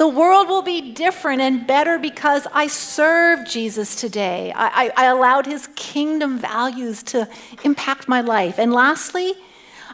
the 0.00 0.08
world 0.08 0.48
will 0.48 0.62
be 0.62 0.92
different 0.92 1.42
and 1.42 1.66
better 1.66 1.98
because 1.98 2.46
I 2.54 2.68
serve 2.68 3.46
Jesus 3.46 3.94
today. 3.94 4.50
I, 4.56 4.86
I, 4.86 4.92
I, 4.96 5.04
allowed 5.10 5.44
his 5.44 5.66
kingdom 5.76 6.38
values 6.38 7.02
to 7.02 7.28
impact 7.64 8.08
my 8.08 8.22
life. 8.22 8.58
And 8.58 8.72
lastly, 8.72 9.34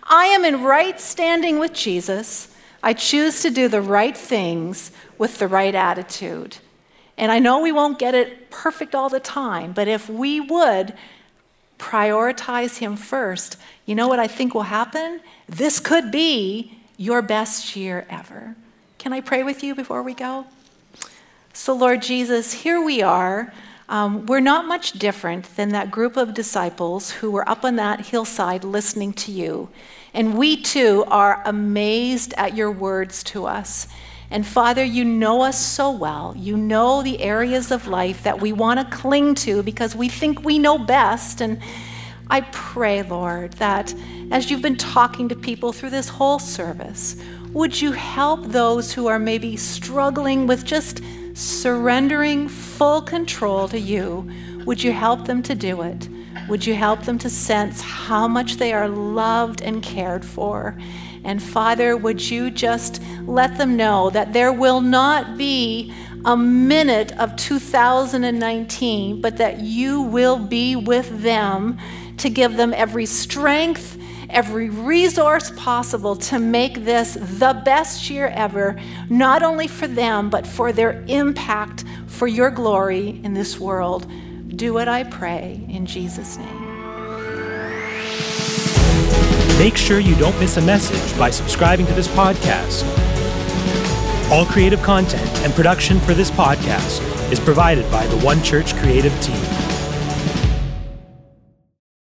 I 0.05 0.27
am 0.27 0.45
in 0.45 0.63
right 0.63 1.01
standing 1.01 1.59
with 1.59 1.73
Jesus. 1.73 2.55
I 2.85 2.93
choose 2.93 3.43
to 3.43 3.51
do 3.51 3.67
the 3.67 3.81
right 3.83 4.17
things 4.17 4.93
with 5.19 5.41
the 5.41 5.49
right 5.49 5.75
attitude. 5.75 6.59
And 7.19 7.33
I 7.33 7.41
know 7.41 7.59
we 7.59 7.73
won't 7.73 7.99
get 7.99 8.15
it 8.15 8.49
perfect 8.49 8.95
all 8.95 9.09
the 9.09 9.19
time, 9.19 9.73
but 9.73 9.89
if 9.89 10.09
we 10.09 10.39
would 10.39 10.95
prioritize 11.81 12.79
him 12.79 12.97
first, 12.97 13.57
you 13.87 13.97
know 13.97 14.07
what 14.07 14.21
I 14.21 14.29
think 14.29 14.55
will 14.55 14.63
happen? 14.63 15.21
This 15.49 15.81
could 15.81 16.13
be 16.13 16.79
your 16.97 17.23
best 17.23 17.75
year 17.75 18.07
ever. 18.09 18.55
Can 19.07 19.13
I 19.13 19.21
pray 19.21 19.45
with 19.45 19.63
you 19.63 19.77
before 19.77 20.03
we 20.03 20.15
go? 20.15 20.47
So, 21.53 21.77
Lord 21.77 22.03
Jesus, 22.03 22.53
here 22.53 22.83
we 22.83 23.03
are. 23.03 23.53
Um, 23.89 24.27
we're 24.27 24.41
not 24.41 24.67
much 24.67 24.95
different 24.95 25.55
than 25.55 25.69
that 25.69 25.93
group 25.93 26.17
of 26.17 26.35
disciples 26.35 27.13
who 27.13 27.31
were 27.31 27.49
up 27.49 27.65
on 27.65 27.77
that 27.77 28.07
hillside 28.07 28.65
listening 28.65 29.13
to 29.13 29.31
you. 29.31 29.69
And 30.13 30.37
we 30.37 30.61
too 30.61 31.05
are 31.07 31.41
amazed 31.45 32.35
at 32.37 32.57
your 32.57 32.73
words 32.73 33.23
to 33.31 33.47
us. 33.47 33.87
And 34.33 34.45
Father, 34.45 34.83
you 34.83 35.05
know 35.05 35.43
us 35.43 35.57
so 35.57 35.93
well. 35.93 36.35
You 36.37 36.57
know 36.57 37.05
the 37.05 37.23
areas 37.23 37.71
of 37.71 37.87
life 37.87 38.25
that 38.25 38.41
we 38.41 38.53
want 38.53 38.81
to 38.81 38.97
cling 38.97 39.37
to 39.37 39.63
because 39.63 39.95
we 39.95 40.09
think 40.09 40.45
we 40.45 40.59
know 40.59 40.79
best. 40.79 41.41
And 41.41 41.63
I 42.29 42.41
pray, 42.41 43.05
Lord, 43.05 43.53
that 43.53 43.95
as 44.33 44.51
you've 44.51 44.63
been 44.63 44.77
talking 44.77 45.29
to 45.29 45.37
people 45.37 45.73
through 45.73 45.91
this 45.91 46.09
whole 46.09 46.41
service, 46.41 47.15
would 47.57 47.81
you 47.81 47.91
help 47.93 48.45
those 48.45 48.93
who 48.93 49.07
are 49.07 49.19
maybe 49.19 49.57
struggling 49.57 50.47
with 50.47 50.63
just 50.63 51.01
surrendering 51.33 52.51
full 52.51 53.01
control 53.01 53.67
to 53.67 53.81
you? 53.81 54.31
Would 54.67 54.83
you 54.83 54.93
help 54.93 55.25
them 55.25 55.43
to 55.45 55.55
do 55.55 55.81
it? 55.81 56.07
Would 56.51 56.67
you 56.67 56.75
help 56.75 57.05
them 57.05 57.17
to 57.19 57.31
sense 57.31 57.81
how 57.81 58.29
much 58.29 58.57
they 58.57 58.75
are 58.75 58.91
loved 58.91 59.63
and 59.63 59.83
cared 59.83 60.23
for? 60.23 60.77
And 61.25 61.43
Father, 61.43 61.97
would 61.97 62.21
you 62.31 62.51
just 62.51 63.03
let 63.23 63.57
them 63.57 63.75
know 63.75 64.11
that 64.11 64.35
there 64.35 64.53
will 64.53 64.83
not 64.83 65.39
be 65.39 65.95
a 66.27 66.37
minute 66.37 67.19
of 67.19 67.37
2019, 67.37 69.23
but 69.23 69.39
that 69.39 69.61
you 69.61 70.03
will 70.03 70.39
be 70.39 70.77
with 70.77 71.23
them 71.23 71.79
to 72.19 72.29
give 72.29 72.59
them 72.59 72.75
every 72.75 73.07
strength 73.07 73.97
every 74.37 74.69
resource 74.69 75.51
possible 75.57 76.15
to 76.15 76.39
make 76.39 76.85
this 76.85 77.15
the 77.15 77.59
best 77.65 78.11
year 78.11 78.27
ever, 78.29 78.79
not 79.09 79.43
only 79.43 79.67
for 79.67 79.87
them, 79.87 80.29
but 80.29 80.47
for 80.47 80.73
their 80.73 81.03
impact 81.09 81.85
for 82.07 82.27
your 82.27 82.51
glory 82.51 83.19
in 83.25 83.33
this 83.33 83.59
world. 83.59 84.07
Do 84.55 84.77
it, 84.77 84.89
I 84.89 85.05
pray, 85.05 85.65
in 85.71 85.87
Jesus' 85.87 86.37
name. 86.37 86.67
Make 89.59 89.79
sure 89.79 90.01
you 90.01 90.15
don't 90.17 90.39
miss 90.39 90.59
a 90.59 90.63
message 90.63 91.19
by 91.19 91.31
subscribing 91.31 91.87
to 91.87 91.95
this 91.95 92.09
podcast. 92.09 92.85
All 94.31 94.45
creative 94.45 94.83
content 94.83 95.31
and 95.39 95.55
production 95.55 95.99
for 95.99 96.13
this 96.13 96.31
podcast 96.31 97.01
is 97.33 97.41
provided 97.41 97.91
by 97.91 98.07
the 98.09 98.19
One 98.19 98.43
Church 98.43 98.75
Creative 98.75 99.19
Team. 99.23 99.66